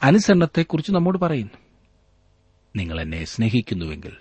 അനുസരണത്തെക്കുറിച്ച് 0.04 0.91
നമ്മോട് 0.91 1.17
പറയുന്നു. 1.17 1.58
നിങ്ങൾ 2.75 3.01
എന്നെ 3.01 3.25
സ്നേഹിക്കുന്നുവെങ്കിൽ 3.25 4.12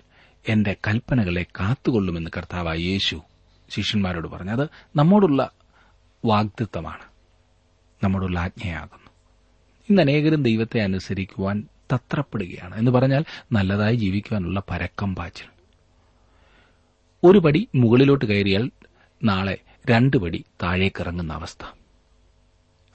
എന്റെ 0.49 0.75
കൽപ്പനകളെ 0.87 1.43
കാത്തുകൊള്ളുമെന്ന് 1.43 2.29
കർത്താവായ 2.37 2.77
യേശു 2.77 3.21
ശിഷ്യന്മാരോട് 3.69 4.27
പറഞ്ഞു. 4.27 4.51
അത് 4.51 4.69
നമ്മോടുള്ള 4.95 5.49
വാഗ്ദത്വമാണ് 6.25 7.10
നമ്മോടുള്ള 8.03 8.39
ആജ്ഞയാകുന്നു. 8.39 9.09
ഇന്ന് 9.89 10.01
അനേകരും 10.01 10.43
ദൈവത്തെ 10.43 10.79
അനുസരിക്കുവാൻ 10.79 11.67
തത്രപ്പെടുകയാണ്. 11.93 12.75
എന്ന് 12.75 12.91
പറഞ്ഞാൽ 12.91 13.25
നല്ലതായി 13.51 13.95
ജീവിക്കുവാനുള്ള 13.95 14.63
പരക്കം 14.69 15.15
പാച്ചിൽ. 15.15 15.45
ഒരു 17.23 17.39
പടി 17.39 17.67
മുകളിലോട്ട് 17.75 18.25
കയറിയാൽ 18.25 18.71
നാളെ 19.23 19.57
രണ്ട് 19.89 20.17
പടി 20.17 20.45
താഴേക്കിറങ്ങുന്ന 20.63 21.33
അവസ്ഥ. 21.33 21.65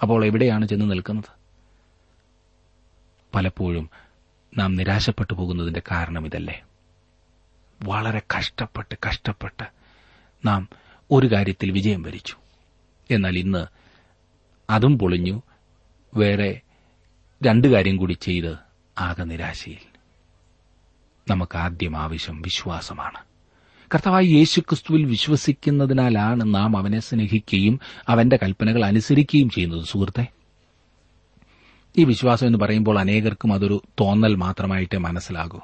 അപ്പോൾ 0.03 0.25
എവിടെയാണ് 0.25 0.69
ചെന്ന് 0.69 0.91
നിൽക്കുന്നത്? 0.91 1.37
പലപ്പോഴും 3.35 3.91
നാം 4.59 4.75
നിരാശപ്പെട്ടു 4.75 5.35
പോകുന്നതിന്റെ 5.35 5.83
കാരണം 5.91 6.27
ഇതല്ലേ. 6.27 6.63
വളരെ 7.83 8.23
കഷ്ടപ്പെട്ട് 8.39 8.97
കഷ്ടപ്പെട്ട് 9.09 9.65
നാം 10.45 10.69
ഒരു 11.11 11.27
കാര്യത്തിൽ 11.27 11.71
വിജയം 11.71 12.03
വരിച്ചു. 12.03 12.37
എന്നാൽ 13.11 13.39
ഇന്ന് 13.39 13.67
അതും 14.71 14.99
പൊളിഞ്ഞു. 14.99 15.43
വേറെ 16.15 16.61
രണ്ടു 17.43 17.69
കാര്യം 17.69 17.97
കൂടി 17.97 18.13
ചെയ്ത് 18.13 18.57
ആകെ 18.99 19.25
നിരാശയിൽ. 19.25 19.97
നമുക്ക് 21.31 21.59
ആദ്യം 21.59 21.97
ആവശ്യം 21.97 22.43
വിശ്വാസമാണ്. 22.43 23.19
കർത്താവായ 23.95 24.23
യേശുക്രിസ്തുവിൽ 24.23 25.05
വിശ്വസിക്കുന്നതിനാലാണ് 25.05 26.55
നാം 26.55 26.77
അവനെ 26.77 27.01
സ്നേഹിക്കുകയും 27.01 27.81
അവന്റെ 28.09 28.39
കൽപ്പനകൾ 28.43 28.85
അനുസരിക്കുകയും 28.85 29.51
ചെയ്യുന്നത്. 29.51 29.85
സുഹൃത്തെ 29.85 30.27
ഈ 31.99 32.05
വിശ്വാസം 32.05 32.47
എന്ന് 32.47 32.59
പറയുമ്പോൾ 32.59 32.99
അനേകർക്കും 32.99 33.53
അതൊരു 33.53 33.83
തോന്നൽ 34.01 34.35
മാത്രമായിട്ടേ 34.35 34.97
മനസ്സിലാകൂ. 34.97 35.61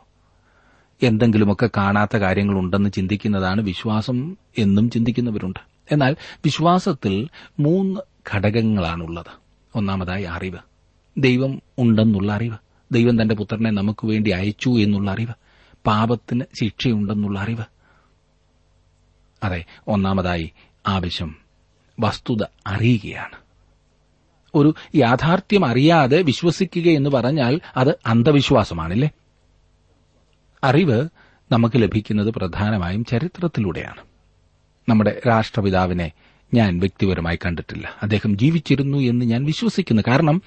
എന്തെങ്കിലുമൊക്കെ 1.02 1.70
കാണാത്ത 1.76 2.16
കാര്യങ്ങളുണ്ടെന്ന് 2.16 2.90
ചിന്തിക്കുന്നതാണ് 2.90 3.60
വിശ്വാസം 3.60 4.36
എന്നും 4.58 4.90
ചിന്തിക്കുന്നവരുണ്ട്. 4.90 5.60
എന്നാൽ 5.92 6.16
വിശ്വാസത്തിൽ 6.44 7.28
മൂന്ന് 7.60 8.00
ഘടകങ്ങളാണുള്ളത്. 8.34 9.26
ഒന്നാമതായി 9.74 10.22
അറിവ്. 10.22 10.58
ദൈവം 11.18 11.62
ഉണ്ടെന്നുള്ള 11.78 12.32
അറിവ്. 12.32 12.56
ദൈവം 12.92 13.22
തന്റെ 13.22 13.34
പുത്രനെ 13.34 13.70
നമുക്ക് 13.70 14.06
വേണ്ടി 14.06 14.30
അയച്ചു 14.30 14.70
എന്നുള്ള 14.70 15.10
അറിവ്. 15.10 15.34
പാപത്തിന് 15.86 16.44
ശിക്ഷയുണ്ടെന്നുള്ള 16.60 17.38
അറിവ്. 17.38 17.64
അതെ 19.42 19.64
ഒന്നാമതായി 19.88 20.52
ആവശ്യം. 20.88 21.36
വസ്തുത 22.00 22.44
അറിയുകയാണ്. 22.66 23.36
ഒരു 24.54 24.74
യാഥാർത്ഥ്യം 24.94 25.64
അറിയാതെ 25.64 26.22
വിശ്വസിക്കുക 26.22 26.90
എന്ന് 26.90 27.10
പറഞ്ഞാൽ 27.10 27.60
അത് 27.76 27.98
അന്ധവിശ്വാസമാണല്ലേ? 28.06 29.10
അറിവ് 30.64 31.08
നമുക്ക് 31.52 31.82
ലഭിക്കുന്നത് 31.82 32.30
പ്രധാനമായും 32.30 33.04
ചരിത്രത്തിലൂടെയാണ്. 33.04 34.00
നമ്മുടെ 34.88 35.20
രാഷ്ട്രപിതാവിനെ 35.28 36.12
ഞാൻ 36.54 36.78
വ്യക്തിപരമായി 36.78 37.38
കണ്ടിട്ടില്ല. 37.46 37.90
അദ്ദേഹം 38.02 38.38
ജീവിച്ചിരുന്നു 38.38 38.98
എന്ന് 38.98 39.24
ഞാൻ 39.24 39.44
വിശ്വസിക്കുന്നു. 39.44 40.02
കാരണം 40.08 40.42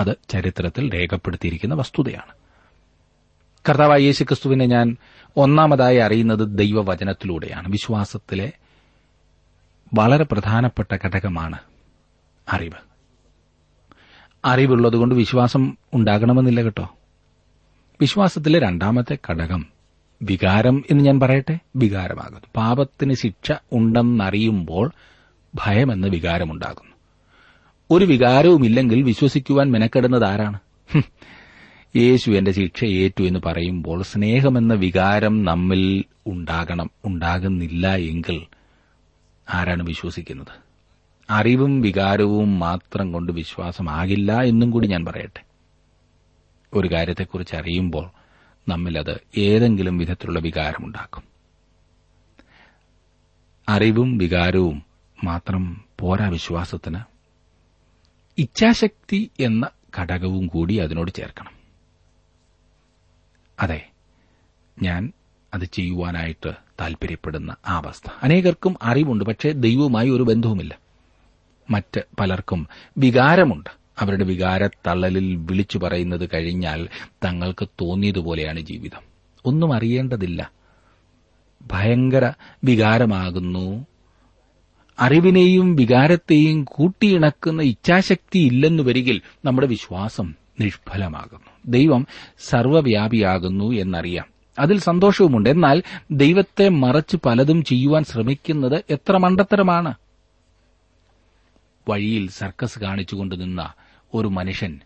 അത് 0.00 0.16
ചരിത്രത്തിൽ 0.28 0.94
രേഖപ്പെടുത്തിയിരിക്കുന്ന 0.94 1.74
വസ്തുതയാണ്. 1.74 2.32
കർത്താവായ 3.68 3.98
യേശുക്രിസ്തുവിനെ 3.98 4.66
ഞാൻ 4.66 4.96
ഒന്നാമതായി 5.36 5.96
അറിയുന്നത് 5.96 6.58
ദൈവവചനത്തിലൂടെയാണ്. 6.58 7.68
വിശ്വാസത്തിലെ 7.68 8.52
വളരെ 9.94 10.24
പ്രധാനപ്പെട്ട 10.24 10.96
ഘടകമാണ് 11.04 11.58
അറിവ്. 12.52 12.86
അറിവുള്ളതുകൊണ്ട് 14.44 15.14
വിശ്വാസം 15.14 15.76
ഉണ്ടാകണമെന്നില്ല 15.92 16.62
കേട്ടോ. 16.62 16.94
വിശ്വാസത്തിലെ 18.00 18.58
രണ്ടാമത്തെ 18.58 19.18
ഘടകം 19.30 19.66
വികാരം 20.22 20.84
എന്ന് 20.90 21.04
ഞാൻ 21.04 21.20
പറയട്ടെ? 21.20 21.58
വികാരമാകുന്നു. 21.76 22.40
പാപത്തിന് 22.56 23.14
ശിക്ഷ 23.14 23.52
ഉണ്ടെന്നറിയുമ്പോൾ 23.72 24.90
ഭയമെന്ന 25.64 26.06
വികാരമുണ്ടാകുന്നു. 26.06 26.96
ഒരു 27.90 28.04
വികാരവുമില്ലെങ്കിൽ 28.04 29.02
വിശ്വസിക്കുവാൻ 29.02 29.70
മെനക്കെടുന്നത് 29.70 30.24
ആരാണ്? 30.24 30.58
യേശു 31.96 32.30
എന്റെ 32.30 32.52
ശിക്ഷ 32.52 32.84
ഏറ്റു 32.84 33.22
എന്ന് 33.22 33.40
പറയുമ്പോൾ 33.46 34.02
സ്നേഹമെന്ന 34.02 34.74
വികാരം 34.74 35.44
നമ്മിൽ 35.44 36.04
ഉണ്ടാകണം 36.26 36.90
ഉണ്ടാകുന്നില്ല 37.04 37.94
എങ്കിൽ 37.94 38.46
ആരാണ് 39.54 39.82
വിശ്വസിക്കുന്നത്? 39.82 40.66
അറിവും 41.30 41.80
വികാരവും 41.80 42.58
മാത്രം 42.58 43.12
കൊണ്ട് 43.12 43.32
വിശ്വാസമാകില്ല 43.32 44.42
എന്നും 44.42 44.70
കൂടി 44.70 44.88
ഞാൻ 44.88 45.04
പറയട്ടെ. 45.04 45.42
ഒരു 46.74 46.88
കാര്യത്തെക്കുറിച്ച് 46.92 47.56
അറിയുമ്പോൾ 47.56 48.10
നമ്മിലത് 48.68 49.20
ഏതെങ്കിലും 49.38 49.98
വിധത്തിലുള്ള 49.98 50.38
വികാരമുണ്ടാക്കും. 50.38 51.22
അറിവും 53.68 54.18
വികാരവും 54.18 54.85
മാത്രം 55.24 55.84
പോരാ 56.00 56.28
വിശ്വാസത്തിന്. 56.28 56.98
ഇച്ഛാശക്തി 58.38 59.30
എന്ന 59.40 59.68
ഘടകവും 59.98 60.46
കൂടി 60.46 60.74
അതിനോട് 60.74 61.10
ചേർക്കണം. 61.10 61.50
അതെ 63.60 63.90
ഞാൻ 64.82 65.12
അത് 65.54 65.64
ചെയ്യുവാനായിട്ട് 65.64 66.52
താൽപര്യപ്പെടുന്ന 66.80 67.56
ആ 67.68 67.76
അവസ്ഥ. 67.76 68.10
അനേകർക്കും 68.22 68.76
അറിവുണ്ട് 68.82 69.24
പക്ഷേ 69.24 69.50
ദൈവവുമായി 69.50 70.10
ഒരു 70.10 70.22
ബന്ധവുമില്ല. 70.22 70.78
മറ്റ് 71.70 72.00
പലർക്കും 72.20 72.68
വികാരമുണ്ട്. 72.98 73.70
അവരുടെ 73.98 74.24
വികാരത്തള്ളലിൽ 74.24 75.36
വിളിച്ചു 75.36 75.78
പറയുന്നത് 75.78 76.28
കഴിഞ്ഞാൽ 76.34 76.88
തങ്ങൾക്ക് 77.24 77.68
തോന്നിയതുപോലെയാണ് 77.80 78.60
ജീവിതം. 78.60 79.02
ഒന്നും 79.44 79.72
അറിയേണ്ടതില്ല. 79.72 80.50
ഭയങ്കര 81.62 82.32
വികാരമാകുന്നു 82.64 83.86
അറിവിനെയും 85.00 85.76
വികാരത്തെയും 85.76 86.64
കൂട്ടിയിണക്കുന്ന 86.64 87.62
ഇച്ഛാശക്തി 87.62 88.38
ഇല്ലെന്നു 88.38 88.82
വരികിൽ 88.82 89.20
നമ്മുടെ 89.44 89.66
വിശ്വാസം 89.66 90.34
നിഷ്ഫലമാകുന്നു. 90.60 91.50
ദൈവം 91.66 92.06
സർവവ്യാപിയാകുന്നു 92.38 93.72
എന്നറിയാം. 93.72 94.24
അതിൽ 94.58 94.78
സന്തോഷവുമുണ്ട്. 94.78 95.50
എന്നാൽ 95.50 95.82
ദൈവത്തെ 96.10 96.68
മറച്ച് 96.68 97.16
പലതും 97.26 97.64
ചെയ്യുവാൻ 97.64 98.04
ശ്രമിക്കുന്നത് 98.04 98.84
എത്ര 98.90 99.16
മണ്ടത്തരമാണ്. 99.16 99.94
വഴിയിൽ 101.88 102.28
സർക്കസ് 102.28 102.78
കാണിച്ചുകൊണ്ട് 102.78 103.40
നിന്ന 103.40 103.72
ഒരു 104.14 104.28
മനുഷ്യൻ 104.28 104.80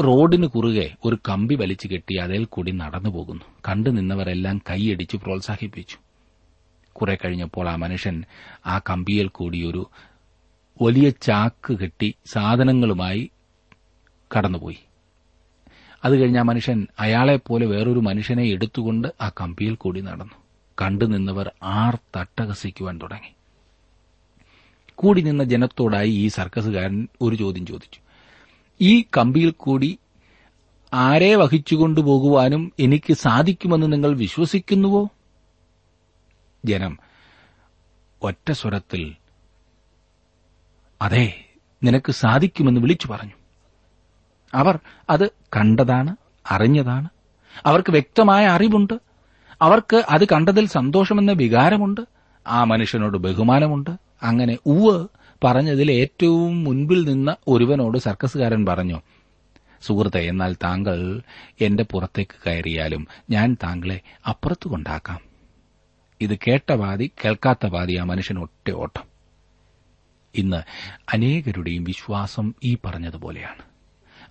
റോഡിന് 0.00 0.46
കുറുകെ 0.46 0.90
ഒരു 1.04 1.18
കമ്പി 1.28 1.54
വലിച്ചു 1.54 1.88
കെട്ടി 1.88 2.16
അതിൽ 2.16 2.44
കൂടി 2.44 2.70
നടന്നു 2.70 3.10
പോകുന്നു 3.10 3.42
കണ്ടു 3.68 3.90
നിന്നവരെല്ലാം 3.90 4.58
കൈയടിച്ച് 4.70 5.16
പ്രോത്സാഹിപ്പിച്ചു. 5.16 6.09
കുറെ 6.92 7.18
കഴിഞ്ഞപ്പോൾ 7.24 7.68
ആ 7.68 7.76
മനുഷ്യൻ 7.76 8.24
ആ 8.66 8.78
കമ്പിയിൽ 8.78 9.28
കൂടിയൊരു 9.28 9.90
വലിയ 10.82 11.10
ചാക്ക് 11.10 11.78
കെട്ടി 11.78 12.14
സാധനങ്ങളുമായി 12.26 13.30
കടന്നുപോയി. 14.36 14.78
അത് 16.04 16.16
കഴിഞ്ഞ് 16.16 16.38
ആ 16.38 16.42
മനുഷ്യൻ 16.42 16.86
അയാളെപ്പോലെ 17.00 17.66
വേറൊരു 17.66 17.98
മനുഷ്യനെ 17.98 18.42
എടുത്തുകൊണ്ട് 18.42 19.08
ആ 19.20 19.28
കമ്പിയിൽ 19.28 19.74
കൂടി 19.74 20.00
നടന്നു. 20.00 20.34
കണ്ടു 20.82 21.04
നിന്നവർ 21.04 21.52
ആർ 21.62 21.98
തട്ടഹസിക്കുവാൻ 22.16 23.00
തുടങ്ങി. 23.02 23.34
കൂടി 24.94 25.20
നിന്ന 25.20 25.44
ജനത്തോടായി 25.44 26.10
ഈ 26.10 26.28
സർക്കസുകാരൻ 26.28 27.08
ഒരു 27.22 27.36
ചോദ്യം 27.36 27.66
ചോദിച്ചു. 27.66 28.00
ഈ 28.80 29.02
കമ്പിയിൽ 29.02 29.50
കൂടി 29.50 29.98
ആരെ 30.92 31.34
വഹിച്ചുകൊണ്ടു 31.34 32.00
പോകുവാനും 32.00 32.72
എനിക്ക് 32.78 33.14
സാധിക്കുമെന്ന് 33.14 33.92
നിങ്ങൾ 33.92 34.16
വിശ്വസിക്കുന്നുവോ? 34.16 35.08
ജനം. 36.64 36.98
ഒറ്റ 38.22 38.52
സ്വരത്തിൽ 38.52 39.14
അതെ 41.02 41.44
നിനക്ക് 41.82 42.12
സാധിക്കുമെന്ന് 42.12 42.80
വിളിച്ചു 42.80 43.08
പറഞ്ഞു. 43.08 43.32
അവർ 44.54 44.78
അത് 45.10 45.28
കണ്ടതാണ് 45.28 46.16
അറിഞ്ഞതാണ്. 46.50 47.08
അവർക്ക് 47.66 47.90
വ്യക്തമായ 47.90 48.46
അറിവുണ്ട്. 48.46 49.00
അവർക്ക് 49.62 50.04
അത് 50.10 50.24
കണ്ടതിൽ 50.24 50.66
സന്തോഷമെന്ന 50.66 51.32
വികാരമുണ്ട്. 51.32 52.00
ആ 52.46 52.64
മനുഷ്യനോട് 52.64 53.18
ബഹുമാനമുണ്ട്. 53.18 53.90
അങ്ങനെ 54.22 54.58
ഉവ് 54.66 55.08
പറഞ്ഞതിൽ 55.44 55.92
ഏറ്റവും 55.92 56.64
മുൻപിൽ 56.64 57.08
നിന്ന 57.08 57.36
ഒരുവനോട് 57.48 57.98
സർക്കസുകാരൻ 57.98 58.66
പറഞ്ഞു 58.66 59.02
സുഹൃത്തെ 59.82 60.18
എന്നാൽ 60.18 60.54
താങ്കൾ 60.54 61.22
എന്റെ 61.60 61.82
പുറത്തേക്ക് 61.82 62.30
കയറിയാലും 62.46 63.06
ഞാൻ 63.30 63.56
താങ്കളെ 63.62 64.00
അപ്പുറത്തു 64.28 64.68
കൊണ്ടാക്കാം 64.68 65.29
ഇത് 66.20 66.38
കേട്ട 66.38 66.72
പാതി 66.72 67.10
കേൾക്കാത്ത 67.24 67.66
പാതി 67.66 67.96
ആ 67.96 68.04
മനുഷ്യൻ 68.04 68.38
ഒറ്റ 68.38 68.70
ഓട്ടം. 68.70 69.02
ഇന്ന് 70.34 70.56
അനേകരുടെയും 71.12 71.84
വിശ്വാസം 71.84 72.54
ഈ 72.64 72.76
പറഞ്ഞതുപോലെയാണ്. 72.84 73.70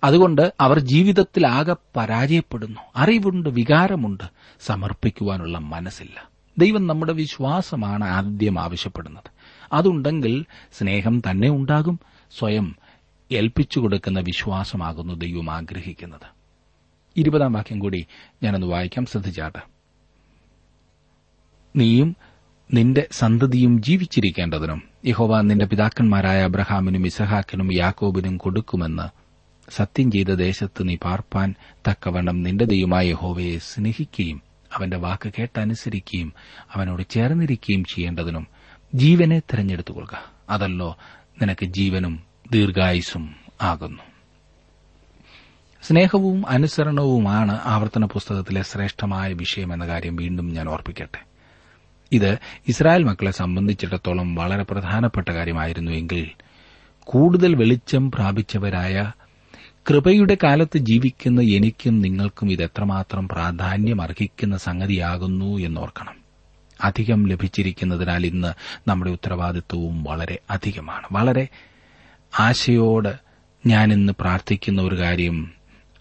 അതുകൊണ്ട് 0.04 0.52
അവർ 0.60 0.78
ജീവിതത്തിലാകെ 0.78 1.76
പരാജയപ്പെടുന്നു. 1.96 2.80
അറിവുണ്ട് 2.96 3.48
വികാരമുണ്ട് 3.48 4.24
സമർപ്പിക്കുവാനുള്ള 4.60 5.58
മനസ്സില്ല. 5.58 6.28
ദൈവം 6.58 6.86
നമ്മുടെ 6.86 7.12
വിശ്വാസമാണ് 7.12 8.04
ആദ്യം 8.04 8.60
ആവശ്യപ്പെടുന്നത്. 8.60 9.30
അതുണ്ടെങ്കിൽ 9.72 10.44
സ്നേഹം 10.72 11.22
തന്നെ 11.30 11.48
ഉണ്ടാകും 11.48 12.00
സ്വയം 12.38 12.76
ഏൽപ്പിച്ചു 13.32 13.80
കൊടുക്കുന്ന 13.80 14.20
വിശ്വാസമാകുന്നു 14.20 15.14
ദൈവം 15.14 15.50
ആഗ്രഹിക്കുന്നത്. 15.50 16.40
ഇരുപതാം 17.16 17.52
വാക്യം 17.52 17.78
കൂടി 17.78 18.06
ഞാനൊന്ന് 18.42 18.66
വായിക്കാം. 18.66 19.06
ശ്രദ്ധിച്ചാട്ട്. 19.06 19.79
നീയും 21.76 22.16
നിന്റെ 22.74 23.08
സന്തതിയും 23.12 23.82
ജീവിച്ചിരിക്കേണ്ടതിനും 23.82 24.82
യഹോവ 25.06 25.40
നിന്റെ 25.40 25.66
പിതാക്കന്മാരായ 25.66 26.44
അബ്രഹാമിനും 26.44 27.06
ഇസഹാക്കിനും 27.06 27.72
യാക്കോബിനും 27.72 28.36
കൊടുക്കുമെന്ന് 28.36 29.20
സത്യം 29.70 30.10
ചെയ്ത 30.10 30.26
ദേശത്ത് 30.26 30.88
നീ 30.88 30.96
പാർപ്പാൻ 30.96 31.54
തക്കവണ്ണം 31.88 32.42
നിന്റെ 32.42 32.64
ദൈവമായ 32.64 33.08
യഹോവയെ 33.08 33.58
സ്നേഹിക്കുകയും 33.58 34.42
അവന്റെ 34.72 34.96
വാക്ക് 34.96 35.32
കേട്ടനുസരിക്കുകയും 35.38 36.32
അവനോട് 36.72 37.02
ചേർന്നിരിക്കുകയും 37.10 37.84
ചെയ്യേണ്ടതിനും 37.84 38.46
ജീവനെ 38.94 39.38
തെരഞ്ഞെടുത്തുകൊള്ളുക. 39.38 40.22
അതല്ലോ 40.50 40.96
നിനക്ക് 41.42 41.66
ജീവനും 41.66 42.22
ദീർഘായുസും 42.52 43.34
ആകുന്നു. 43.62 44.02
സ്നേഹവും 45.82 46.46
അനുസരണവുമാണ് 46.46 47.60
ആവർത്തന 47.64 48.04
പുസ്തകത്തിലെ 48.04 48.62
ശ്രേഷ്ഠമായ 48.62 49.32
വിഷയമെന്ന 49.32 49.86
കാര്യം 49.86 50.16
വീണ്ടും 50.16 50.52
ഞാൻ 50.52 50.68
ഓർപ്പിക്കട്ടെ. 50.68 51.29
ഇത് 52.12 52.38
ഇസ്രായേൽ 52.68 53.02
മക്കളെ 53.02 53.30
സംബന്ധിച്ചിടത്തോളം 53.30 54.34
വളരെ 54.34 54.62
പ്രധാനപ്പെട്ട 54.62 55.28
കാര്യമായിരുന്നുവെങ്കിൽ 55.28 56.30
കൂടുതൽ 57.04 57.54
വെളിച്ചം 57.54 58.10
പ്രാപിച്ചവരായ 58.10 59.12
കൃപയുടെ 59.90 60.36
കാലത്ത് 60.42 60.78
ജീവിക്കുന്ന 60.78 61.40
എനിക്കും 61.40 62.00
നിങ്ങൾക്കും 62.00 62.52
ഇത് 62.52 62.62
എത്രമാത്രം 62.62 63.28
പ്രാധാന്യം 63.28 64.02
അർഹിക്കുന്ന 64.02 64.56
സംഗതിയാകുന്നു 64.56 65.58
എന്നോർക്കണം. 65.58 66.14
അധികം 66.84 67.26
ലഭിച്ചിരിക്കുന്നതിനാൽ 67.26 68.26
ഇന്ന് 68.26 68.52
നമ്മുടെ 68.88 69.10
ഉത്തരവാദിത്വവും 69.10 70.04
വളരെ 70.04 70.38
അധികമാണ്. 70.50 71.06
വളരെ 71.12 71.48
ആശയോട് 72.40 73.14
ഞാനിന്ന് 73.66 74.12
പ്രാർത്ഥിക്കുന്ന 74.20 74.82
ഒരു 74.82 74.98
കാര്യം 74.98 75.50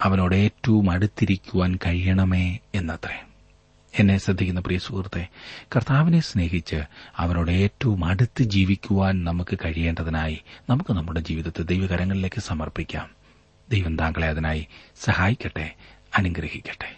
അവനോട് 0.02 0.36
ഏറ്റവും 0.36 0.91
അടുത്തിരിക്കുവാൻ 0.91 1.76
കഴിയണമേ 1.76 2.60
എന്നത്രേ. 2.76 3.29
എന്നെ 3.99 4.17
ശ്രദ്ധിക്കുന്ന 4.17 4.62
പ്രിയ 4.62 4.78
സുഹൃത്തെ 4.78 5.28
കർത്താവിനെ 5.75 6.19
സ്നേഹിച്ച് 6.19 6.84
അവനോട് 7.17 7.52
ഏറ്റവും 7.52 8.06
അടുത്ത് 8.06 8.43
ജീവിക്കുവാൻ 8.43 9.23
നമുക്ക് 9.23 9.58
കഴിയേണ്ടതിനായി 9.65 10.41
നമുക്ക് 10.69 10.93
നമ്മുടെ 10.93 11.19
ജീവിതത്തെ 11.19 11.62
ദൈവകരങ്ങളിലേക്ക് 11.62 12.41
സമർപ്പിക്കാം. 12.41 13.10
ദൈവം 13.69 13.95
താങ്കളെ 13.95 14.28
അതിനായി 14.28 14.67
സഹായിക്കട്ടെ 15.02 15.75
അനുഗ്രഹിക്കട്ടെ. 16.17 16.97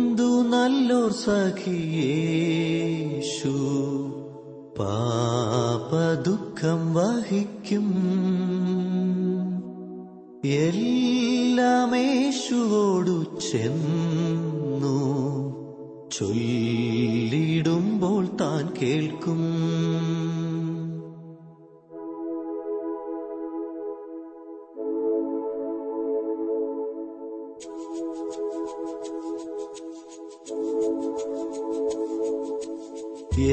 എന്തു 0.11 0.23
നല്ലോർ 0.23 1.11
സഖിയേഷു 1.11 3.51
പാപദുഃഖം 4.79 6.93
വഹിക്കും. 6.93 7.93
എല്ലാമേശുവോടു 10.45 13.25
ചെന്നു. 13.51 14.99
ചൊല്ലിടുമ്പോൾ 16.19 18.25
താൻ 18.25 18.69
കേൾക്കും. 18.81 19.41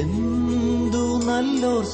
എന്തു 0.01 1.05
നല്ലോർ 1.27 1.85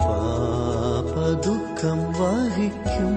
പാപ 0.00 1.14
ദുഃഖം 1.46 2.00
വഹിക്കും. 2.18 3.14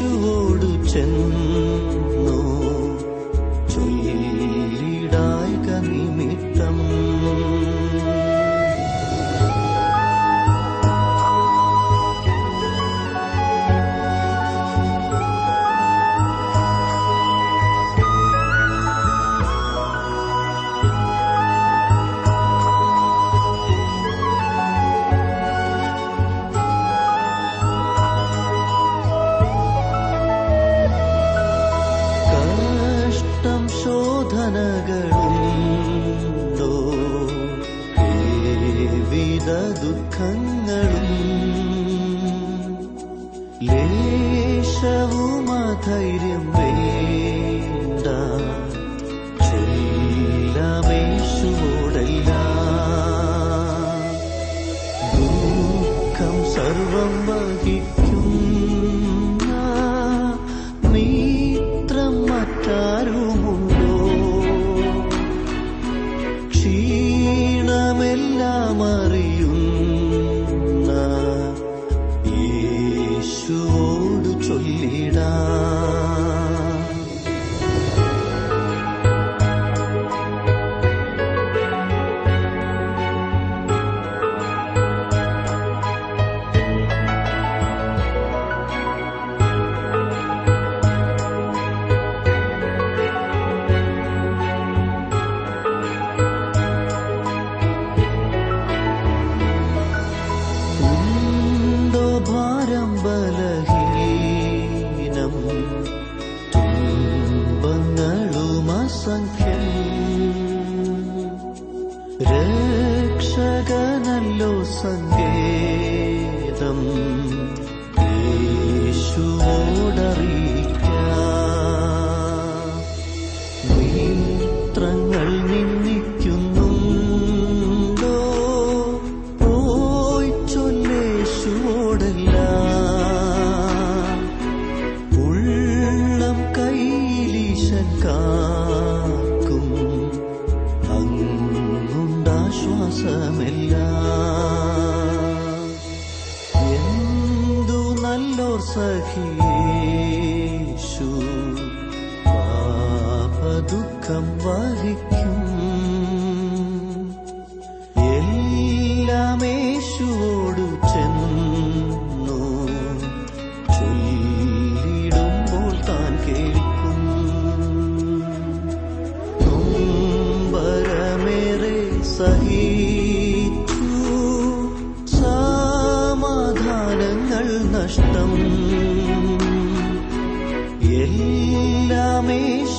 എല്ലാമേശുവോടു 0.00 0.68
ചെന്നു 0.90 1.67
ക്ഷീണമെല്ലാം 68.80 69.47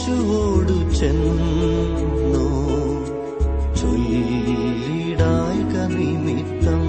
എല്ലാമേശുവോടു 0.10 0.78
ചെന്നു. 0.96 2.46
ചൊല്ലിടായിക 3.76 5.98
നിമിത്തം. 5.98 6.84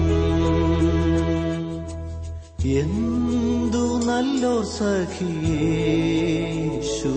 എന്തു 2.65 4.05
നല്ലോർ 4.05 4.65
സഖിയേഷു 4.65 7.15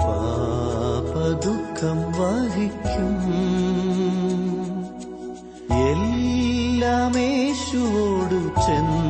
പാപദുഃഖം 0.00 1.96
വഹിക്കും. 1.96 3.16
എല്ലാമേശുവോടു 5.86 8.40
ചെന്നു. 8.66 9.09